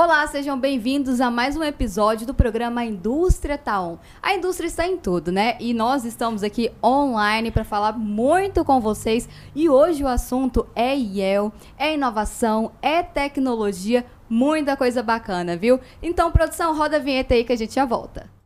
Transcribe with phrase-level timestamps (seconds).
[0.00, 3.96] Olá, sejam bem-vindos a mais um episódio do programa Indústria Taon.
[3.96, 5.56] Tá a indústria está em tudo, né?
[5.58, 9.28] E nós estamos aqui online para falar muito com vocês.
[9.56, 15.80] E hoje o assunto é IEL, é inovação, é tecnologia, muita coisa bacana, viu?
[16.00, 18.37] Então, produção, roda a vinheta aí que a gente já volta.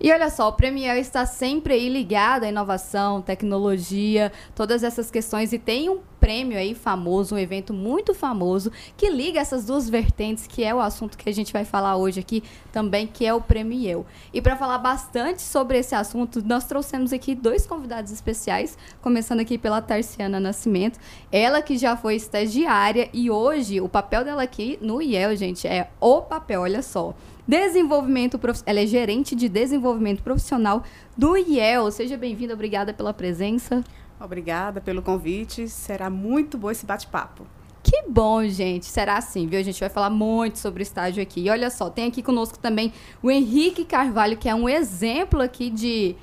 [0.00, 5.52] E olha só, o Premier está sempre aí ligado à inovação, tecnologia, todas essas questões
[5.52, 10.46] e tem um prêmio aí famoso, um evento muito famoso que liga essas duas vertentes,
[10.46, 13.40] que é o assunto que a gente vai falar hoje aqui também, que é o
[13.40, 19.40] Prêmio E para falar bastante sobre esse assunto, nós trouxemos aqui dois convidados especiais, começando
[19.40, 20.98] aqui pela Tarciana Nascimento,
[21.32, 25.90] ela que já foi estagiária e hoje o papel dela aqui no IEL, gente, é
[26.00, 27.14] o papel, olha só.
[27.48, 30.84] Desenvolvimento Ela é gerente de desenvolvimento profissional
[31.16, 31.90] do IEL.
[31.90, 33.82] Seja bem-vinda, obrigada pela presença.
[34.20, 35.66] Obrigada pelo convite.
[35.66, 37.46] Será muito bom esse bate-papo.
[37.82, 38.84] Que bom, gente.
[38.84, 39.58] Será assim, viu?
[39.58, 41.40] A gente vai falar muito sobre o estágio aqui.
[41.40, 45.70] E olha só, tem aqui conosco também o Henrique Carvalho, que é um exemplo aqui
[45.70, 46.16] de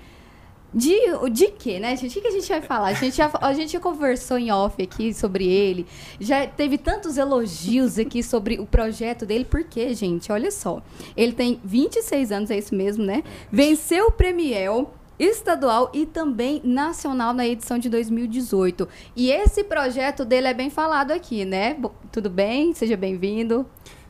[0.75, 0.99] de,
[1.31, 2.19] de quê, né, gente?
[2.19, 2.87] O que a gente vai falar?
[2.87, 5.87] A gente, já, a gente já conversou em off aqui sobre ele.
[6.19, 9.45] Já teve tantos elogios aqui sobre o projeto dele.
[9.45, 10.29] Por quê, gente?
[10.33, 10.83] Olha só.
[11.15, 13.23] Ele tem 26 anos, é isso mesmo, né?
[13.49, 18.85] Venceu o Premiel estadual e também nacional na edição de 2018.
[19.15, 21.77] E esse projeto dele é bem falado aqui, né?
[22.11, 22.73] Tudo bem?
[22.73, 23.65] Seja bem-vindo.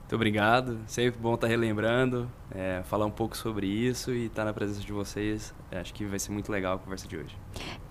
[0.06, 0.78] Muito obrigado.
[0.86, 4.94] Sempre bom estar relembrando, é, falar um pouco sobre isso e estar na presença de
[4.94, 5.52] vocês.
[5.72, 7.36] É, acho que vai ser muito legal a conversa de hoje.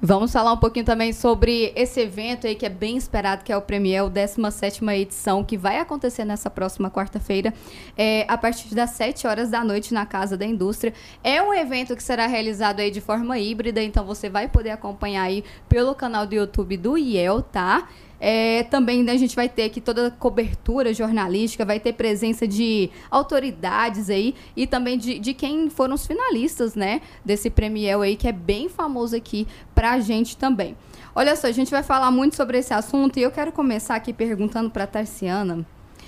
[0.01, 3.57] Vamos falar um pouquinho também sobre esse evento aí que é bem esperado, que é
[3.57, 7.53] o Premier, o 17 edição, que vai acontecer nessa próxima quarta-feira,
[7.97, 10.95] é, a partir das 7 horas da noite na Casa da Indústria.
[11.25, 15.25] É um evento que será realizado aí de forma híbrida, então você vai poder acompanhar
[15.25, 17.89] aí pelo canal do YouTube do IEL, tá?
[18.27, 22.49] É, também né, a gente vai ter aqui toda a cobertura jornalística, vai ter presença
[22.49, 27.03] de autoridades aí e também de, de quem foram os finalistas, né?
[27.23, 30.75] Desse Premiel aí, que é bem famoso aqui pra gente também.
[31.15, 34.11] Olha só, a gente vai falar muito sobre esse assunto e eu quero começar aqui
[34.11, 35.67] perguntando para Tarciana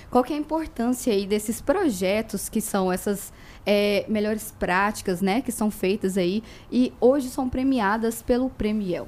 [0.09, 3.31] qual que é a importância aí desses projetos que são essas
[3.63, 9.07] é, melhores práticas, né, que são feitas aí e hoje são premiadas pelo Premiel.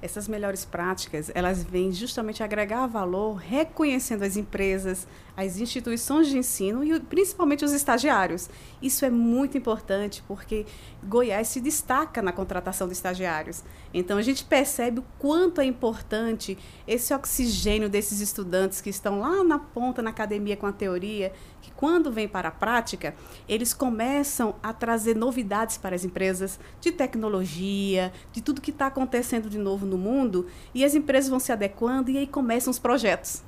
[0.00, 6.82] Essas melhores práticas, elas vêm justamente agregar valor, reconhecendo as empresas, as instituições de ensino
[6.82, 8.50] e principalmente os estagiários.
[8.82, 10.66] Isso é muito importante porque
[11.04, 13.62] Goiás se destaca na contratação de estagiários.
[13.94, 19.44] Então a gente percebe o quanto é importante esse oxigênio desses estudantes que estão lá
[19.44, 21.32] na ponta na academia com a teoria,
[21.62, 23.14] que quando vem para a prática,
[23.48, 29.48] eles começam a trazer novidades para as empresas de tecnologia, de tudo que está acontecendo
[29.48, 33.46] de novo no mundo, e as empresas vão se adequando e aí começam os projetos.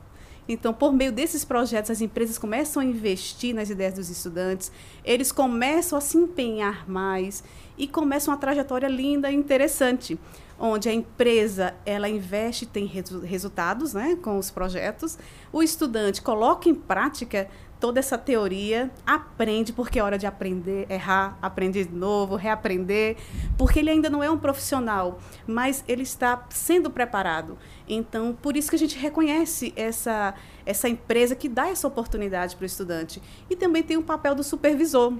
[0.52, 4.72] Então, por meio desses projetos, as empresas começam a investir nas ideias dos estudantes,
[5.04, 7.44] eles começam a se empenhar mais
[7.78, 10.18] e começam uma trajetória linda e interessante,
[10.58, 15.16] onde a empresa ela investe e tem resu resultados né, com os projetos,
[15.52, 17.48] o estudante coloca em prática
[17.80, 23.16] toda essa teoria, aprende, porque é hora de aprender, errar, aprender de novo, reaprender,
[23.56, 27.58] porque ele ainda não é um profissional, mas ele está sendo preparado.
[27.88, 30.34] Então, por isso que a gente reconhece essa,
[30.66, 33.22] essa empresa que dá essa oportunidade para o estudante.
[33.48, 35.14] E também tem o papel do supervisor,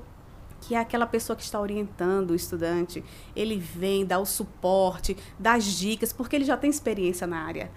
[0.61, 3.03] que é aquela pessoa que está orientando o estudante.
[3.35, 7.71] Ele vem, dá o suporte, dá as dicas, porque ele já tem experiência na área.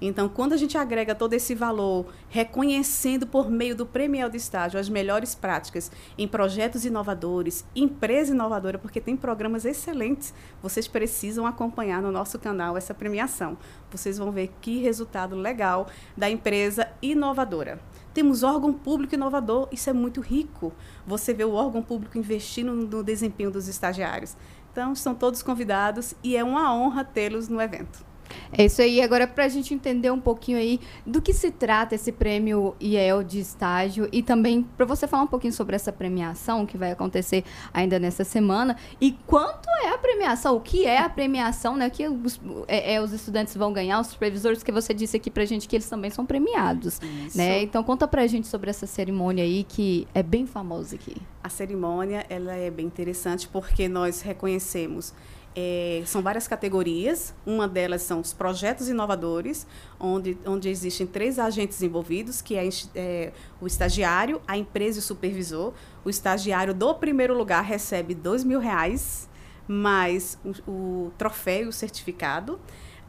[0.00, 4.78] Então, quando a gente agrega todo esse valor, reconhecendo por meio do Premiel de Estágio
[4.78, 12.02] as melhores práticas em projetos inovadores, empresa inovadora, porque tem programas excelentes, vocês precisam acompanhar
[12.02, 13.56] no nosso canal essa premiação.
[13.90, 17.80] Vocês vão ver que resultado legal da empresa inovadora.
[18.12, 20.72] Temos órgão público inovador, isso é muito rico.
[21.06, 24.36] Você vê o órgão público investindo no desempenho dos estagiários.
[24.72, 28.15] Então, estão todos convidados e é uma honra tê-los no evento.
[28.52, 29.00] É isso aí.
[29.00, 33.22] Agora, para a gente entender um pouquinho aí do que se trata esse prêmio IEL
[33.22, 37.44] de estágio e também para você falar um pouquinho sobre essa premiação que vai acontecer
[37.72, 41.88] ainda nessa semana e quanto é a premiação, o que é a premiação, né?
[41.88, 45.30] O que os, é, é, os estudantes vão ganhar, os supervisores que você disse aqui
[45.30, 47.36] para a gente que eles também são premiados, isso.
[47.36, 47.62] né?
[47.62, 51.16] Então, conta para a gente sobre essa cerimônia aí que é bem famosa aqui.
[51.42, 55.14] A cerimônia, ela é bem interessante porque nós reconhecemos
[55.56, 57.34] é, são várias categorias.
[57.46, 59.66] Uma delas são os projetos inovadores,
[59.98, 65.02] onde, onde existem três agentes envolvidos, que é, é o estagiário, a empresa e o
[65.02, 65.72] supervisor.
[66.04, 69.28] O estagiário do primeiro lugar recebe dois mil reais
[69.66, 72.60] mais o, o troféu, o certificado.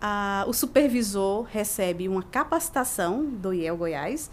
[0.01, 4.31] Ah, o supervisor recebe uma capacitação do IEL Goiás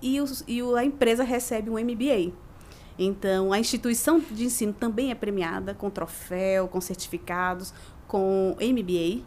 [0.00, 2.32] e, os, e a empresa recebe um MBA.
[2.98, 7.72] Então, a instituição de ensino também é premiada com troféu, com certificados,
[8.06, 9.24] com MBA.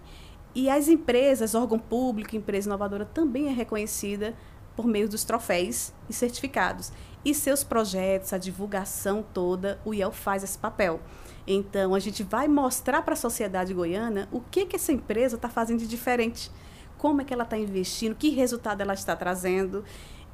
[0.53, 4.35] E as empresas, órgão público, empresa inovadora, também é reconhecida
[4.75, 6.91] por meio dos troféus e certificados.
[7.23, 10.99] E seus projetos, a divulgação toda, o IEL faz esse papel.
[11.47, 15.49] Então, a gente vai mostrar para a sociedade goiana o que, que essa empresa está
[15.49, 16.51] fazendo de diferente,
[16.97, 19.83] como é que ela está investindo, que resultado ela está trazendo.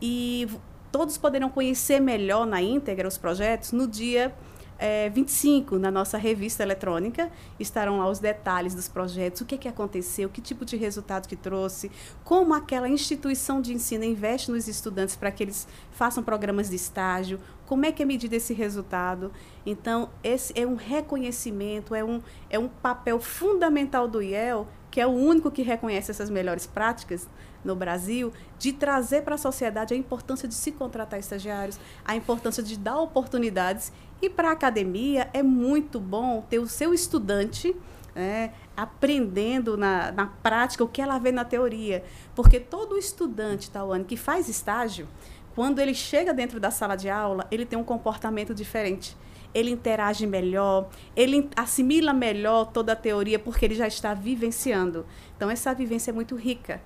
[0.01, 0.47] E
[0.91, 4.33] todos poderão conhecer melhor na íntegra os projetos no dia
[4.81, 9.67] é, 25, na nossa revista eletrônica, estarão lá os detalhes dos projetos, o que, que
[9.67, 11.91] aconteceu, que tipo de resultado que trouxe,
[12.23, 17.39] como aquela instituição de ensino investe nos estudantes para que eles façam programas de estágio,
[17.67, 19.31] como é que é medido esse resultado.
[19.63, 25.07] Então, esse é um reconhecimento, é um, é um papel fundamental do IEL, que é
[25.07, 27.27] o único que reconhece essas melhores práticas,
[27.63, 32.61] no Brasil, de trazer para a sociedade a importância de se contratar estagiários, a importância
[32.61, 33.91] de dar oportunidades.
[34.21, 37.75] E para a academia é muito bom ter o seu estudante
[38.15, 42.03] é, aprendendo na, na prática o que ela vê na teoria.
[42.35, 45.07] Porque todo estudante, Tawane, que faz estágio,
[45.55, 49.15] quando ele chega dentro da sala de aula, ele tem um comportamento diferente
[49.53, 55.05] ele interage melhor, ele assimila melhor toda a teoria porque ele já está vivenciando.
[55.35, 56.81] Então essa vivência é muito rica.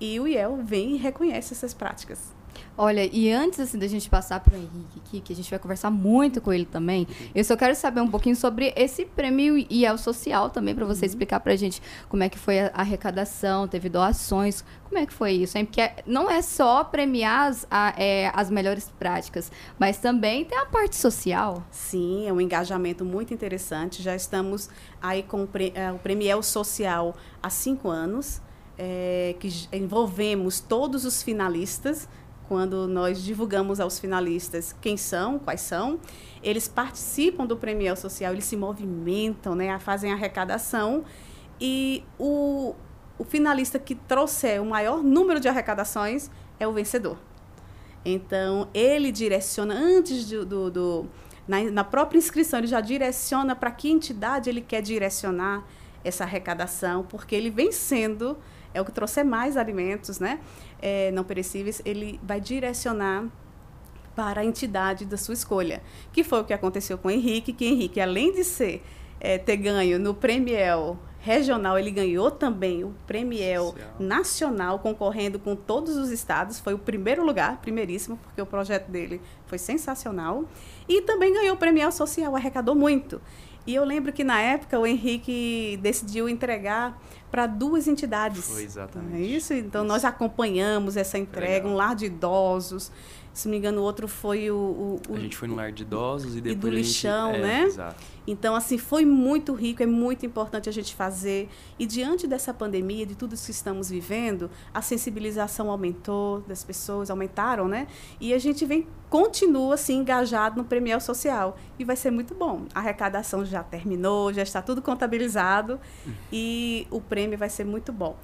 [0.00, 2.35] E o IEL vem e reconhece essas práticas.
[2.76, 5.58] Olha, e antes assim, da gente passar para o Henrique aqui, que a gente vai
[5.58, 9.96] conversar muito com ele também, eu só quero saber um pouquinho sobre esse prêmio IEL
[9.98, 11.06] Social também, para você uhum.
[11.06, 15.12] explicar para a gente como é que foi a arrecadação, teve doações, como é que
[15.12, 15.64] foi isso, hein?
[15.64, 20.66] Porque não é só premiar as, a, é, as melhores práticas, mas também tem a
[20.66, 21.66] parte social.
[21.70, 24.02] Sim, é um engajamento muito interessante.
[24.02, 24.68] Já estamos
[25.00, 28.40] aí com o, pre, é, o Prêmio Social há cinco anos
[28.78, 32.08] é, que envolvemos todos os finalistas.
[32.48, 35.98] Quando nós divulgamos aos finalistas quem são, quais são,
[36.42, 41.04] eles participam do Premiel Social, eles se movimentam, né, fazem arrecadação
[41.60, 42.74] e o,
[43.18, 47.18] o finalista que trouxer o maior número de arrecadações é o vencedor.
[48.04, 51.06] Então, ele direciona, antes do, do, do
[51.48, 55.64] na, na, própria inscrição, ele já direciona para que entidade ele quer direcionar
[56.04, 58.38] essa arrecadação, porque ele vem sendo
[58.76, 60.38] é o que trouxer mais alimentos né,
[60.80, 63.24] é, não perecíveis, ele vai direcionar
[64.14, 65.82] para a entidade da sua escolha.
[66.12, 68.82] Que foi o que aconteceu com o Henrique, que Henrique, além de ser
[69.18, 75.96] é, ter ganho no Premiel regional, ele ganhou também o Premiel nacional, concorrendo com todos
[75.96, 76.60] os estados.
[76.60, 80.44] Foi o primeiro lugar, primeiríssimo, porque o projeto dele foi sensacional.
[80.88, 83.20] E também ganhou o Premiel Social, arrecadou muito.
[83.66, 86.96] E eu lembro que na época o Henrique decidiu entregar
[87.36, 88.50] para duas entidades.
[88.50, 89.14] Foi exatamente.
[89.14, 89.52] é isso?
[89.52, 89.88] Então isso.
[89.88, 92.90] nós acompanhamos essa entrega, um lar de idosos.
[93.30, 95.70] Se não me engano, o outro foi o, o, o A gente foi no lar
[95.70, 96.56] de idosos e depois.
[96.56, 97.62] E do lixão, gente, é, né?
[97.64, 98.02] Exato.
[98.26, 101.48] Então, assim, foi muito rico, é muito importante a gente fazer.
[101.78, 107.10] E diante dessa pandemia, de tudo isso que estamos vivendo, a sensibilização aumentou das pessoas,
[107.10, 107.86] aumentaram, né?
[108.20, 111.56] E a gente vem, continua, assim, engajado no Premiel Social.
[111.78, 112.66] E vai ser muito bom.
[112.74, 115.78] A arrecadação já terminou, já está tudo contabilizado.
[116.32, 118.16] E o prêmio vai ser muito bom.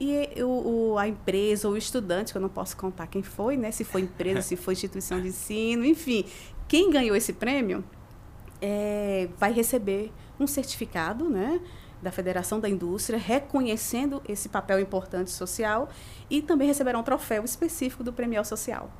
[0.00, 3.56] E o, o, a empresa ou o estudante, que eu não posso contar quem foi,
[3.56, 3.70] né?
[3.70, 6.24] Se foi empresa, se foi instituição de ensino, enfim.
[6.66, 7.84] Quem ganhou esse prêmio
[8.60, 11.60] é, vai receber um certificado, né?
[12.04, 15.88] da Federação da Indústria, reconhecendo esse papel importante social
[16.28, 18.90] e também receberá um troféu específico do Premial Social.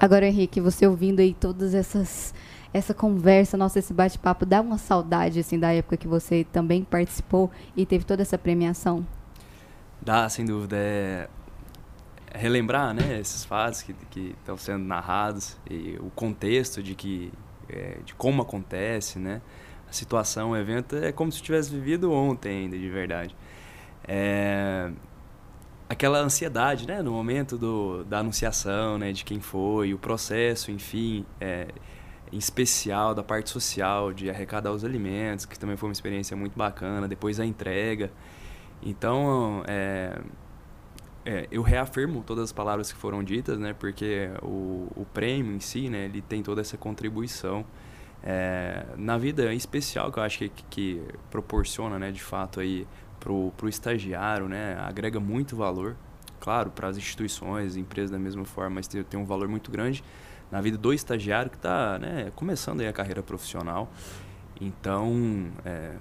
[0.00, 2.34] Agora, Henrique, você ouvindo aí todas essas
[2.72, 7.48] essa conversa, nossa, esse bate-papo, dá uma saudade assim da época que você também participou
[7.76, 9.06] e teve toda essa premiação?
[10.02, 10.76] Dá, sem dúvida.
[10.76, 11.28] É
[12.34, 17.32] relembrar, né, esses fatos que que estão sendo narrados e o contexto de que
[17.68, 19.40] é, de como acontece, né?
[19.88, 23.36] A situação, o evento é como se tivesse vivido ontem ainda, de verdade.
[24.06, 24.90] É,
[25.88, 31.24] aquela ansiedade, né, no momento do, da anunciação, né, de quem foi, o processo, enfim,
[31.40, 31.68] é,
[32.32, 36.58] em especial da parte social, de arrecadar os alimentos, que também foi uma experiência muito
[36.58, 38.10] bacana, depois a entrega.
[38.82, 40.18] Então, é,
[41.24, 43.72] é, eu reafirmo todas as palavras que foram ditas, né?
[43.72, 46.04] Porque o, o prêmio em si, né?
[46.04, 47.64] Ele tem toda essa contribuição
[48.22, 52.12] é, na vida especial que eu acho que, que proporciona, né?
[52.12, 52.86] De fato aí
[53.18, 54.76] pro, pro estagiário, né?
[54.80, 55.96] Agrega muito valor,
[56.38, 60.04] claro, para as instituições, empresas da mesma forma, mas tem, tem um valor muito grande
[60.50, 63.90] na vida do estagiário que está né, começando aí a carreira profissional.
[64.60, 65.94] Então, é,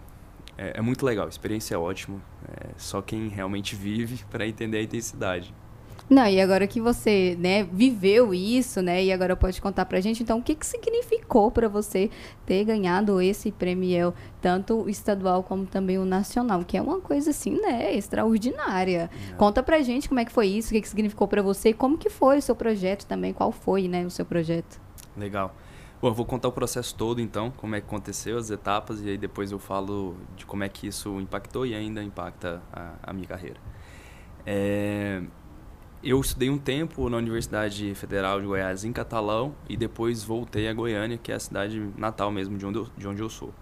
[0.58, 2.22] é, é, muito legal, a experiência é ótima.
[2.48, 5.54] É só quem realmente vive para entender a intensidade.
[6.10, 10.22] Não, e agora que você, né, viveu isso, né, e agora pode contar pra gente,
[10.22, 12.10] então, o que que significou para você
[12.46, 17.30] ter ganhado esse prêmio, tanto o estadual como também o nacional, que é uma coisa,
[17.30, 19.10] assim, né, extraordinária.
[19.32, 19.36] É.
[19.36, 21.74] Conta pra gente como é que foi isso, o que que significou para você e
[21.74, 24.82] como que foi o seu projeto também, qual foi, né, o seu projeto.
[25.16, 25.56] Legal.
[26.04, 29.12] Bom, eu vou contar o processo todo, então, como é que aconteceu, as etapas, e
[29.12, 33.14] aí depois eu falo de como é que isso impactou e ainda impacta a, a
[33.14, 33.56] minha carreira.
[34.46, 35.22] É,
[36.04, 40.74] eu estudei um tempo na Universidade Federal de Goiás em Catalão e depois voltei a
[40.74, 43.54] Goiânia, que é a cidade natal mesmo de onde eu, de onde eu sou.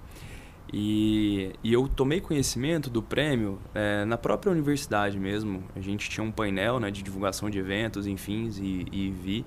[0.74, 5.64] E, e eu tomei conhecimento do prêmio é, na própria universidade mesmo.
[5.76, 9.46] A gente tinha um painel né, de divulgação de eventos, enfim, e, e vi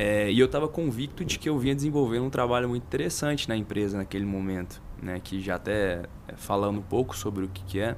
[0.00, 3.56] é, e eu estava convicto de que eu vinha desenvolvendo um trabalho muito interessante na
[3.56, 5.18] empresa naquele momento, né?
[5.18, 7.96] Que já até é, falando um pouco sobre o que, que é,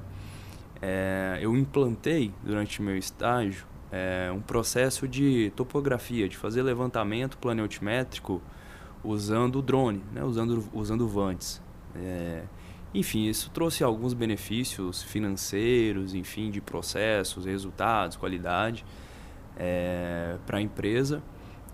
[0.81, 7.37] é, eu implantei durante o meu estágio é, um processo de topografia, de fazer levantamento
[7.37, 8.41] planetimétrico
[9.03, 10.23] usando o drone, né?
[10.23, 11.61] usando, usando vantes.
[11.95, 12.45] É,
[12.95, 18.83] enfim, isso trouxe alguns benefícios financeiros, enfim, de processos, resultados, qualidade
[19.55, 21.21] é, para a empresa.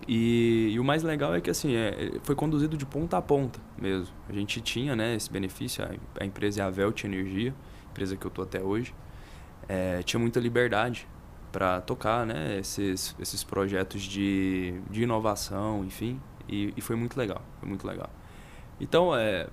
[0.08, 3.60] E, e, o mais legal é que assim é, foi conduzido de ponta a ponta
[3.76, 4.14] mesmo.
[4.26, 7.54] A gente tinha né, esse benefício, a, a empresa é a Velt Energia,
[7.90, 8.94] empresa que eu estou até hoje,
[9.68, 11.06] é, tinha muita liberdade
[11.52, 17.42] para tocar né, esses, esses projetos de, de inovação, enfim, e, e foi muito legal,
[17.60, 18.08] foi muito legal.
[18.80, 19.46] Então, é,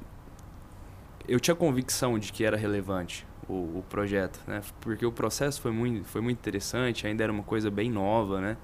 [1.28, 5.72] eu tinha convicção de que era relevante o, o projeto, né, porque o processo foi
[5.72, 8.58] muito, foi muito interessante, ainda era uma coisa bem nova, né,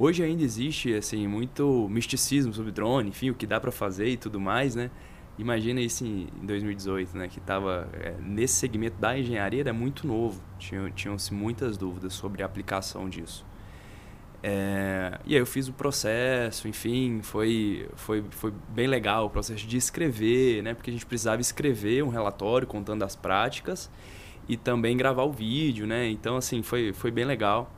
[0.00, 4.16] Hoje ainda existe assim muito misticismo sobre drone, enfim, o que dá para fazer e
[4.16, 4.90] tudo mais, né?
[5.36, 7.26] Imagina isso em 2018, né?
[7.26, 12.44] Que estava é, nesse segmento da engenharia era muito novo, tinham tinham-se muitas dúvidas sobre
[12.44, 13.44] a aplicação disso.
[14.40, 19.66] É, e aí eu fiz o processo, enfim, foi, foi, foi bem legal o processo
[19.66, 20.74] de escrever, né?
[20.74, 23.90] Porque a gente precisava escrever um relatório contando as práticas
[24.48, 26.08] e também gravar o vídeo, né?
[26.08, 27.72] Então, assim, foi, foi bem legal.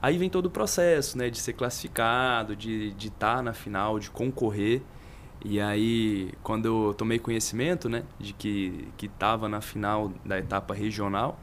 [0.00, 1.28] Aí vem todo o processo, né?
[1.28, 4.82] De ser classificado, de estar tá na final, de concorrer.
[5.44, 8.04] E aí, quando eu tomei conhecimento, né?
[8.18, 11.38] De que estava na final da etapa regional,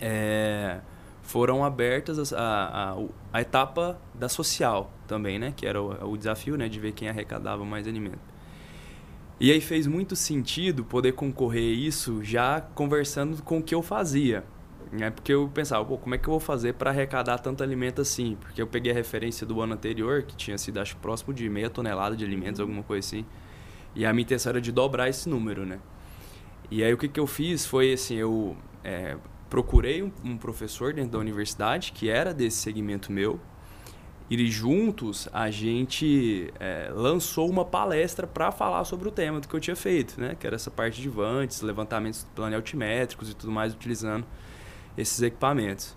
[0.00, 0.80] é,
[1.22, 2.96] foram abertas a, a,
[3.32, 5.52] a, etapa da social também, né?
[5.56, 6.68] Que era o, o desafio, né?
[6.68, 8.38] De ver quem arrecadava mais alimento.
[9.40, 14.44] E aí fez muito sentido poder concorrer isso já conversando com o que eu fazia.
[14.92, 18.00] É porque eu pensava, pô, como é que eu vou fazer para arrecadar tanto alimento
[18.00, 18.36] assim?
[18.40, 21.68] Porque eu peguei a referência do ano anterior, que tinha sido, acho, próximo de meia
[21.68, 23.26] tonelada de alimentos, alguma coisa assim.
[23.94, 25.78] E a minha intenção era de dobrar esse número, né?
[26.70, 29.16] E aí o que, que eu fiz foi, assim, eu é,
[29.50, 33.40] procurei um, um, professor dentro da universidade, que era desse segmento meu,
[34.30, 39.54] e juntos a gente é, lançou uma palestra para falar sobre o tema do que
[39.54, 40.36] eu tinha feito, né?
[40.38, 44.26] Que era essa parte de vantes, levantamentos planetimétricos e tudo mais, utilizando
[44.98, 45.96] esses equipamentos.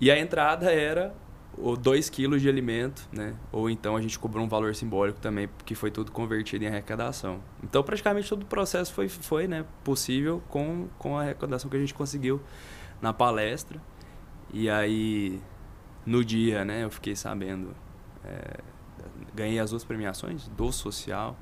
[0.00, 1.14] E a entrada era
[1.56, 3.34] 2 quilos de alimento, né?
[3.50, 7.40] Ou então a gente cobrou um valor simbólico também, porque foi tudo convertido em arrecadação.
[7.62, 11.80] Então praticamente todo o processo foi, foi né, possível com, com a arrecadação que a
[11.80, 12.42] gente conseguiu
[13.00, 13.80] na palestra.
[14.52, 15.40] E aí,
[16.04, 17.74] no dia, né, eu fiquei sabendo.
[18.24, 18.58] É,
[19.34, 21.36] ganhei as duas premiações, do social.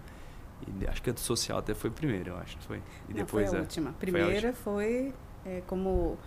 [0.67, 2.57] E acho que a do social até foi primeiro, eu acho.
[2.61, 2.79] Foi.
[3.09, 3.91] E Não, depois foi a, última.
[3.91, 5.13] A primeira foi,
[5.43, 6.19] foi é, como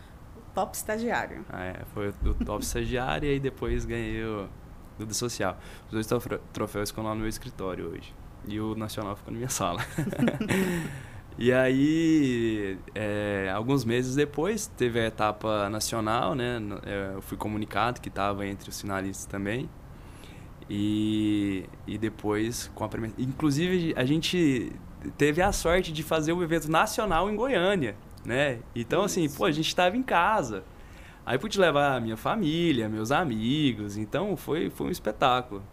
[0.58, 1.46] top estagiário.
[1.52, 4.50] Ah, é, foi o top estagiário e aí depois ganhei o
[4.98, 5.56] do social.
[5.86, 8.12] Os dois troféus ficam lá no meu escritório hoje.
[8.48, 9.86] E o nacional ficou na minha sala.
[11.38, 16.60] e aí, é, alguns meses depois, teve a etapa nacional, né?
[16.84, 19.70] É, eu fui comunicado que estava entre os finalistas também.
[20.68, 23.16] E, e depois, com a primeira...
[23.20, 24.72] Inclusive, a gente
[25.20, 27.96] teve a sorte de fazer o evento nacional em Goiânia
[28.28, 28.60] né?
[28.76, 29.34] Então, assim, Isso.
[29.34, 30.64] assim, pô, a gente estava em casa.
[31.26, 35.64] Aí pude levar a minha família, meus amigos, então foi, foi um espetáculo.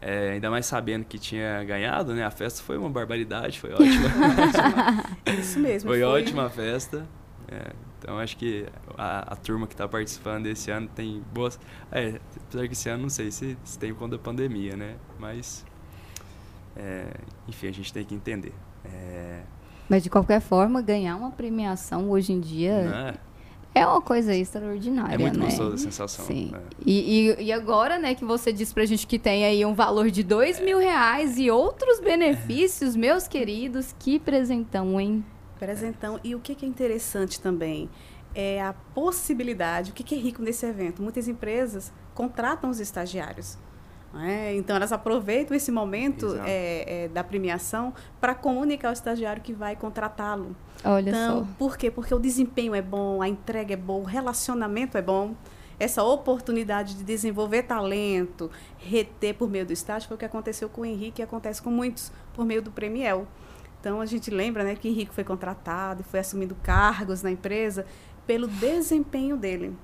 [0.00, 2.24] É, ainda mais sabendo que tinha ganhado, né?
[2.24, 5.04] A festa foi uma barbaridade, foi ótima.
[5.38, 5.88] Isso mesmo.
[5.88, 6.08] Foi, foi.
[6.08, 7.06] ótima a festa.
[7.48, 11.60] É, então acho que a, a turma que está participando desse ano tem boas.
[11.92, 14.96] É, apesar que esse ano não sei se, se tem conta da pandemia, né?
[15.18, 15.66] Mas
[16.76, 17.08] é,
[17.46, 18.54] enfim, a gente tem que entender.
[18.84, 19.42] É,
[19.90, 23.18] mas de qualquer forma, ganhar uma premiação hoje em dia
[23.74, 25.46] é, é uma coisa extraordinária, É muito né?
[25.46, 26.24] gostosa a sensação.
[26.24, 26.52] Sim.
[26.54, 26.60] É.
[26.86, 30.08] E, e, e, agora, né, que você disse pra gente que tem aí um valor
[30.08, 35.24] de dois mil reais e outros benefícios, meus queridos, que presentão, hein?
[35.58, 36.20] Presentão.
[36.22, 37.90] E o que, que é interessante também
[38.32, 41.02] é a possibilidade, o que, que é rico nesse evento?
[41.02, 43.58] Muitas empresas contratam os estagiários.
[44.14, 49.52] É, então, elas aproveitam esse momento é, é, da premiação para comunicar ao estagiário que
[49.52, 50.56] vai contratá-lo.
[50.84, 51.46] Olha então, só.
[51.58, 51.90] por quê?
[51.90, 55.34] Porque o desempenho é bom, a entrega é boa, o relacionamento é bom.
[55.78, 60.82] Essa oportunidade de desenvolver talento, reter por meio do estágio, foi o que aconteceu com
[60.82, 63.26] o Henrique e acontece com muitos por meio do Premiel.
[63.80, 67.30] Então, a gente lembra né, que o Henrique foi contratado e foi assumindo cargos na
[67.30, 67.86] empresa
[68.26, 69.74] pelo desempenho dele.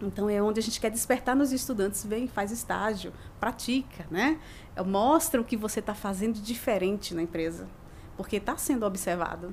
[0.00, 4.38] Então é onde a gente quer despertar nos estudantes, vem, faz estágio, pratica, né?
[4.86, 7.68] Mostra o que você está fazendo de diferente na empresa,
[8.16, 9.52] porque está sendo observado.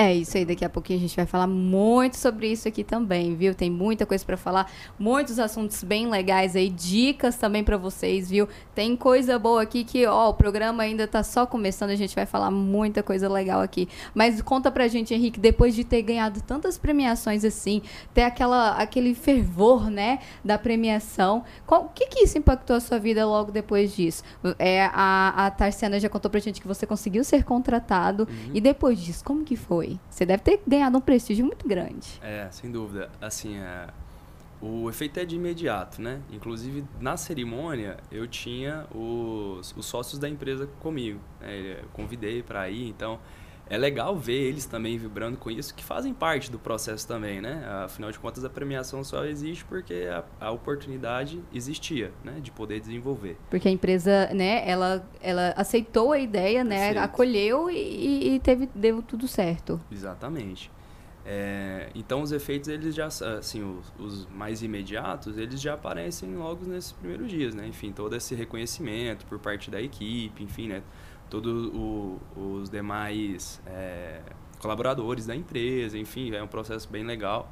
[0.00, 3.34] É isso aí, daqui a pouquinho a gente vai falar muito sobre isso aqui também,
[3.34, 3.52] viu?
[3.52, 8.48] Tem muita coisa para falar, muitos assuntos bem legais aí, dicas também para vocês, viu?
[8.76, 12.26] Tem coisa boa aqui que, ó, o programa ainda tá só começando, a gente vai
[12.26, 13.88] falar muita coisa legal aqui.
[14.14, 17.82] Mas conta pra gente, Henrique, depois de ter ganhado tantas premiações assim,
[18.14, 23.26] ter aquela aquele fervor, né, da premiação, o que que isso impactou a sua vida
[23.26, 24.22] logo depois disso?
[24.60, 28.50] É a a Tarciana já contou pra gente que você conseguiu ser contratado uhum.
[28.54, 29.87] e depois disso, como que foi?
[29.88, 30.00] Foi?
[30.10, 32.20] Você deve ter ganhado um prestígio muito grande.
[32.22, 33.10] É, sem dúvida.
[33.20, 33.88] Assim, é,
[34.60, 36.20] o efeito é de imediato, né?
[36.30, 41.20] Inclusive, na cerimônia, eu tinha os, os sócios da empresa comigo.
[41.40, 41.78] Né?
[41.82, 43.18] Eu convidei para ir, então
[43.70, 47.64] é legal ver eles também vibrando com isso, que fazem parte do processo também, né?
[47.84, 52.38] Afinal de contas, a premiação só existe porque a, a oportunidade existia, né?
[52.40, 53.36] De poder desenvolver.
[53.50, 54.68] Porque a empresa, né?
[54.68, 56.78] Ela, ela aceitou a ideia, né?
[56.78, 57.04] Perfeito.
[57.04, 59.80] Acolheu e, e, teve, deu tudo certo.
[59.92, 60.70] Exatamente.
[61.30, 66.64] É, então, os efeitos, eles já, assim, os, os, mais imediatos, eles já aparecem logo
[66.64, 67.66] nesses primeiros dias, né?
[67.66, 70.82] Enfim, todo esse reconhecimento por parte da equipe, enfim, né?
[71.28, 71.70] Todos
[72.36, 74.20] os demais é,
[74.58, 77.50] colaboradores da empresa, enfim, é um processo bem legal.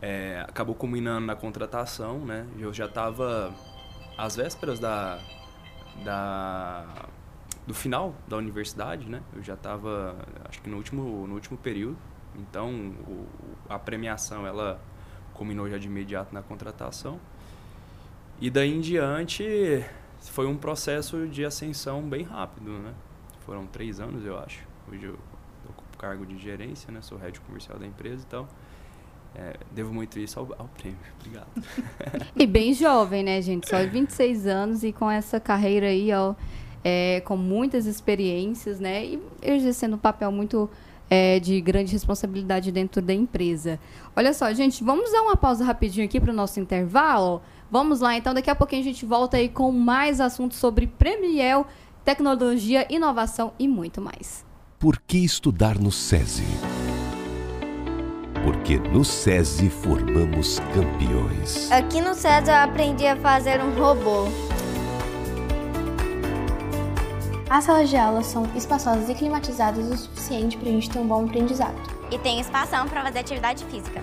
[0.00, 2.46] É, acabou culminando na contratação, né?
[2.58, 3.54] Eu já estava
[4.18, 5.18] às vésperas da,
[6.04, 6.84] da
[7.66, 9.22] do final da universidade, né?
[9.34, 10.16] Eu já estava,
[10.48, 11.96] acho que no último no último período.
[12.36, 12.70] Então,
[13.08, 13.26] o,
[13.68, 14.80] a premiação ela
[15.32, 17.18] culminou já de imediato na contratação.
[18.38, 19.84] E daí em diante
[20.20, 22.92] foi um processo de ascensão bem rápido, né?
[23.44, 24.66] Foram três anos, eu acho.
[24.90, 25.18] Hoje eu
[25.68, 27.00] ocupo cargo de gerência, né?
[27.02, 28.48] Sou head comercial da empresa, então
[29.34, 30.98] é, devo muito isso ao, ao prêmio.
[31.20, 31.46] Obrigado.
[32.34, 33.68] e bem jovem, né, gente?
[33.68, 36.34] Só 26 anos e com essa carreira aí, ó,
[36.82, 39.04] é, com muitas experiências, né?
[39.04, 40.70] E exercendo um papel muito
[41.10, 43.78] é, de grande responsabilidade dentro da empresa.
[44.14, 47.42] Olha só, gente, vamos dar uma pausa rapidinho aqui para o nosso intervalo.
[47.70, 51.66] Vamos lá, então daqui a pouquinho a gente volta aí com mais assuntos sobre Premiel,
[52.04, 54.44] tecnologia, inovação e muito mais.
[54.78, 56.46] Por que estudar no SESI?
[58.44, 61.72] Porque no SESI formamos campeões.
[61.72, 64.26] Aqui no SESI eu aprendi a fazer um robô.
[67.50, 71.06] As salas de aula são espaçosas e climatizadas o suficiente para a gente ter um
[71.06, 71.74] bom aprendizado.
[72.12, 74.00] E tem espaço para fazer atividade física.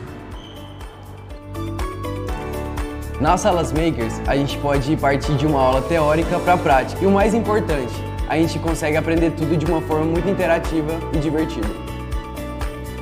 [3.21, 7.03] Nas salas makers, a gente pode partir de uma aula teórica para a prática.
[7.03, 7.93] E o mais importante,
[8.27, 11.67] a gente consegue aprender tudo de uma forma muito interativa e divertida.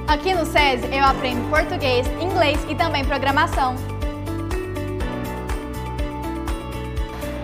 [0.08, 3.76] Aqui no SESI eu aprendo português, inglês e também programação.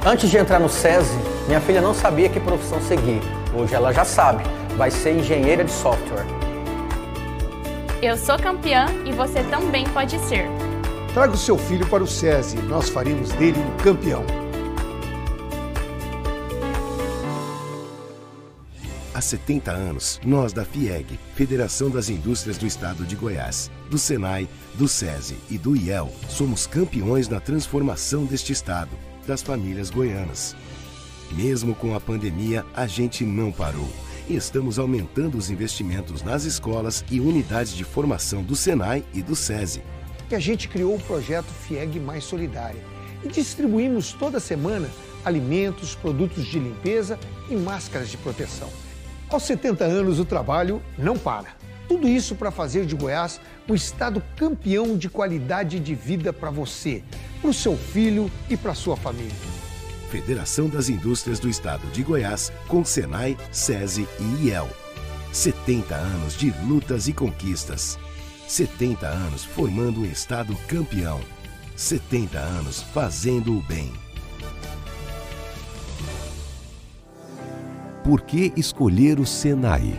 [0.05, 3.21] Antes de entrar no SESI, minha filha não sabia que profissão seguir.
[3.57, 4.43] Hoje ela já sabe,
[4.75, 6.25] vai ser engenheira de software.
[8.01, 10.47] Eu sou campeã e você também pode ser.
[11.17, 14.23] Traga o seu filho para o SESI, nós faremos dele um campeão.
[19.15, 24.47] Há 70 anos, nós da FIEG, Federação das Indústrias do Estado de Goiás, do SENAI,
[24.75, 28.91] do SESI e do IEL, somos campeões na transformação deste Estado,
[29.25, 30.55] das famílias goianas.
[31.31, 33.89] Mesmo com a pandemia, a gente não parou
[34.29, 39.35] e estamos aumentando os investimentos nas escolas e unidades de formação do SENAI e do
[39.35, 39.81] SESI
[40.27, 42.81] que a gente criou o projeto FIEG Mais Solidária
[43.23, 44.89] e distribuímos toda semana
[45.25, 48.69] alimentos, produtos de limpeza e máscaras de proteção.
[49.29, 51.49] Aos 70 anos, o trabalho não para.
[51.87, 57.03] Tudo isso para fazer de Goiás um estado campeão de qualidade de vida para você,
[57.41, 59.35] para o seu filho e para sua família.
[60.09, 64.69] Federação das Indústrias do Estado de Goiás, com Senai, SESI e IEL.
[65.33, 67.99] 70 anos de lutas e conquistas.
[68.47, 71.19] 70 anos formando um Estado campeão.
[71.75, 73.91] 70 anos fazendo o bem.
[78.03, 79.93] Por que escolher o Senai?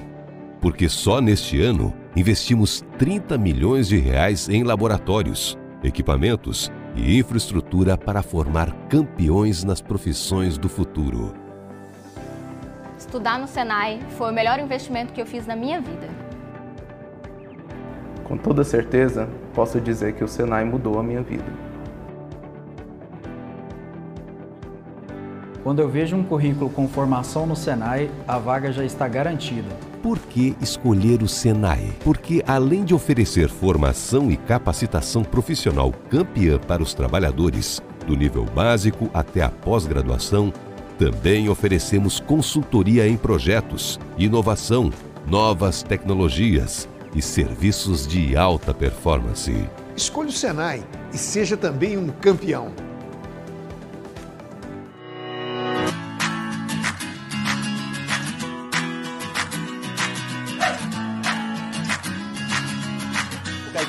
[0.62, 8.22] Porque só neste ano investimos 30 milhões de reais em laboratórios, equipamentos e infraestrutura para
[8.22, 11.34] formar campeões nas profissões do futuro.
[12.98, 16.27] Estudar no Senai foi o melhor investimento que eu fiz na minha vida.
[18.28, 21.50] Com toda certeza, posso dizer que o Senai mudou a minha vida.
[25.62, 29.68] Quando eu vejo um currículo com formação no Senai, a vaga já está garantida.
[30.02, 31.90] Por que escolher o Senai?
[32.04, 39.10] Porque, além de oferecer formação e capacitação profissional campeã para os trabalhadores, do nível básico
[39.12, 40.52] até a pós-graduação,
[40.98, 44.90] também oferecemos consultoria em projetos, inovação,
[45.26, 49.68] novas tecnologias e serviços de alta performance.
[49.96, 52.72] Escolha o Senai e seja também um campeão.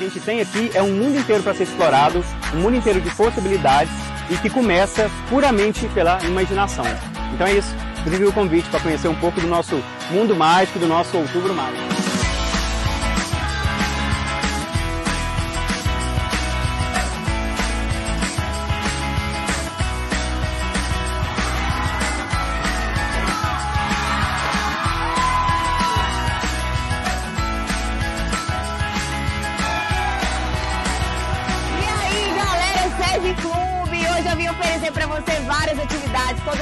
[0.00, 3.92] gente tem aqui é um mundo inteiro para ser explorado, um mundo inteiro de possibilidades
[4.30, 6.84] e que começa puramente pela imaginação.
[7.34, 7.74] Então é isso.
[8.00, 11.99] Inclusive o convite para conhecer um pouco do nosso mundo mágico, do nosso outubro mágico.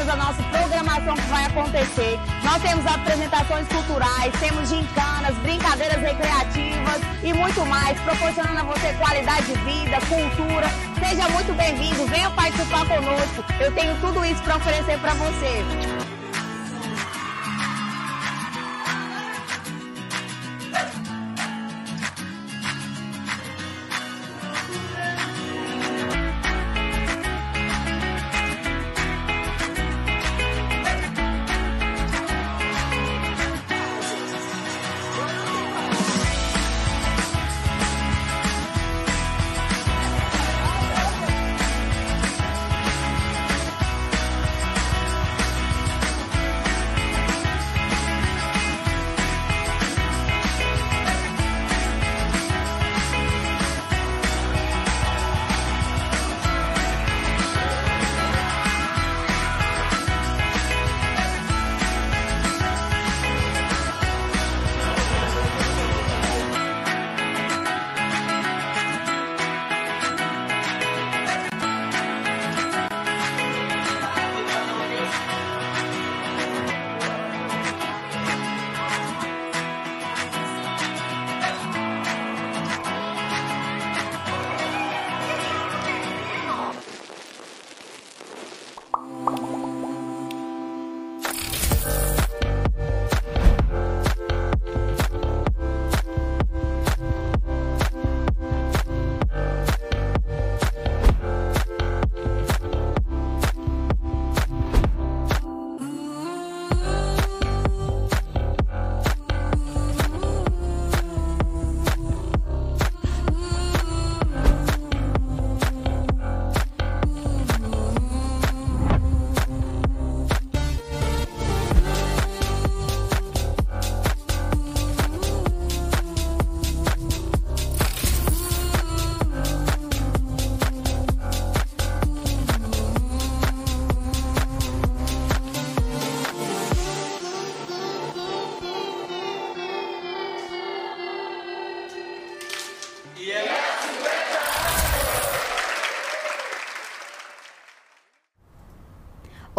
[0.09, 2.19] Toda a nossa programação que vai acontecer.
[2.43, 9.47] Nós temos apresentações culturais, temos gincanas, brincadeiras recreativas e muito mais, proporcionando a você qualidade
[9.47, 10.69] de vida, cultura.
[10.99, 13.45] Seja muito bem-vindo, venha participar conosco.
[13.61, 15.98] Eu tenho tudo isso para oferecer para você.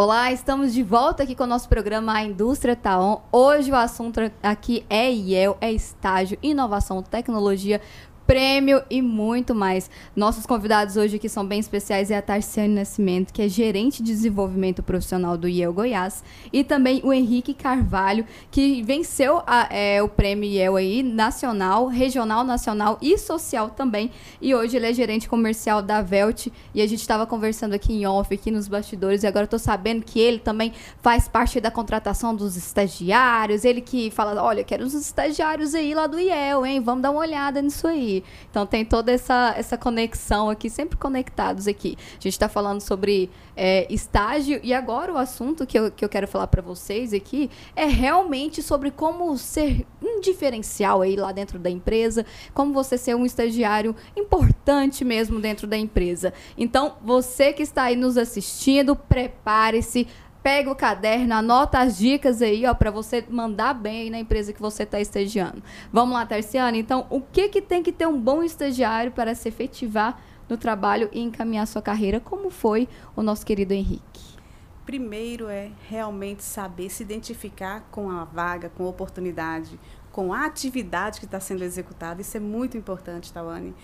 [0.01, 3.17] Olá, estamos de volta aqui com o nosso programa A Indústria Taon.
[3.17, 7.81] Tá Hoje o assunto aqui é IEL, é estágio, inovação, tecnologia,
[8.30, 9.89] prêmio e muito mais.
[10.15, 14.12] Nossos convidados hoje aqui são bem especiais, é a Tarciane Nascimento, que é gerente de
[14.12, 20.08] desenvolvimento profissional do IEL Goiás, e também o Henrique Carvalho, que venceu a, é, o
[20.08, 25.82] prêmio IEL aí, nacional, regional, nacional e social também, e hoje ele é gerente comercial
[25.82, 29.48] da Velt, e a gente estava conversando aqui em off, aqui nos bastidores, e agora
[29.48, 34.63] tô sabendo que ele também faz parte da contratação dos estagiários, ele que fala, olha,
[34.63, 38.18] quero os estagiários aí lá do IEL, hein, vamos dar uma olhada nisso aí.
[38.49, 41.97] Então tem toda essa, essa conexão aqui, sempre conectados aqui.
[42.12, 46.10] A gente está falando sobre é, estágio e agora o assunto que eu, que eu
[46.10, 51.60] quero falar para vocês aqui é realmente sobre como ser um diferencial aí lá dentro
[51.60, 56.34] da empresa, como você ser um estagiário importante mesmo dentro da empresa.
[56.58, 60.08] Então, você que está aí nos assistindo, prepare-se,
[60.41, 64.54] pega o caderno, anota as dicas aí, ó, para você mandar bem aí na empresa
[64.54, 65.62] que você está estagiando.
[65.91, 66.78] Vamos lá, Tarciana?
[66.78, 71.10] Então, o que que tem que ter um bom estagiário para se efetivar no trabalho
[71.12, 74.39] e encaminhar sua carreira, como foi o nosso querido Henrique?
[74.86, 79.80] Primeiro é realmente saber se identificar com a vaga, com a oportunidade,
[80.12, 82.21] com a atividade que está sendo executada.
[82.21, 83.75] Isso é muito importante, Tawane,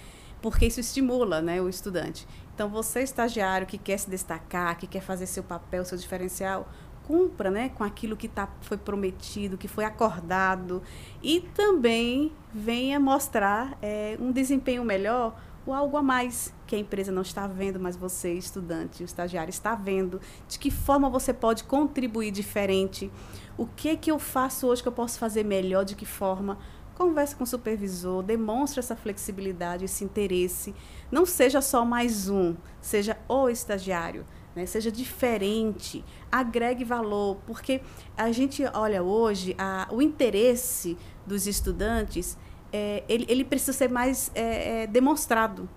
[0.41, 2.27] porque isso estimula né, o estudante.
[2.55, 6.69] Então, você, estagiário que quer se destacar, que quer fazer seu papel, seu diferencial,
[7.05, 10.81] cumpra né, com aquilo que tá, foi prometido, que foi acordado,
[11.21, 17.11] e também venha mostrar é, um desempenho melhor o algo a mais que a empresa
[17.11, 20.21] não está vendo, mas você, estudante, o estagiário, está vendo.
[20.47, 23.11] De que forma você pode contribuir diferente?
[23.57, 25.83] O que que eu faço hoje que eu posso fazer melhor?
[25.83, 26.57] De que forma?
[26.95, 30.73] Converse com o supervisor, demonstre essa flexibilidade, esse interesse.
[31.11, 34.25] Não seja só mais um, seja o estagiário.
[34.55, 34.65] Né?
[34.65, 37.81] Seja diferente, agregue valor, porque
[38.15, 42.37] a gente olha hoje a, o interesse dos estudantes
[42.71, 45.69] é, ele, ele, precisa ser mais é, é, demonstrado.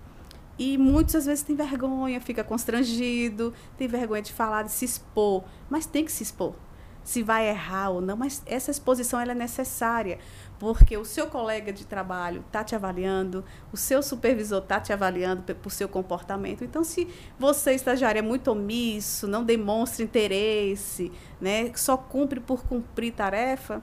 [0.57, 5.45] E muitas vezes tem vergonha, fica constrangido, tem vergonha de falar, de se expor.
[5.69, 6.55] Mas tem que se expor.
[7.01, 10.19] Se vai errar ou não, mas essa exposição ela é necessária,
[10.59, 15.55] porque o seu colega de trabalho está te avaliando, o seu supervisor está te avaliando
[15.55, 16.65] por seu comportamento.
[16.65, 17.07] Então, se
[17.39, 23.81] você, estagiário, é muito omisso, não demonstra interesse, né, só cumpre por cumprir tarefa,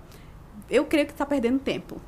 [0.69, 1.99] eu creio que está perdendo tempo.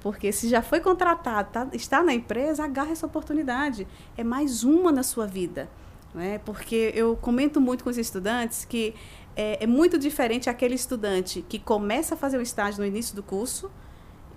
[0.00, 3.86] Porque se já foi contratado, tá, está na empresa, agarre essa oportunidade.
[4.16, 5.68] É mais uma na sua vida.
[6.14, 6.38] Né?
[6.38, 8.94] Porque eu comento muito com os estudantes que
[9.36, 13.22] é, é muito diferente aquele estudante que começa a fazer o estágio no início do
[13.22, 13.70] curso,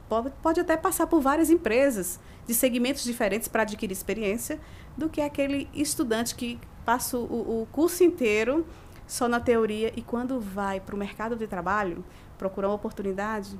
[0.08, 4.60] pode, pode até passar por várias empresas de segmentos diferentes para adquirir experiência,
[4.96, 8.66] do que aquele estudante que passa o, o curso inteiro
[9.08, 12.04] só na teoria e quando vai para o mercado de trabalho
[12.38, 13.60] procurar uma oportunidade,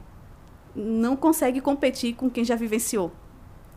[0.76, 3.12] não consegue competir com quem já vivenciou,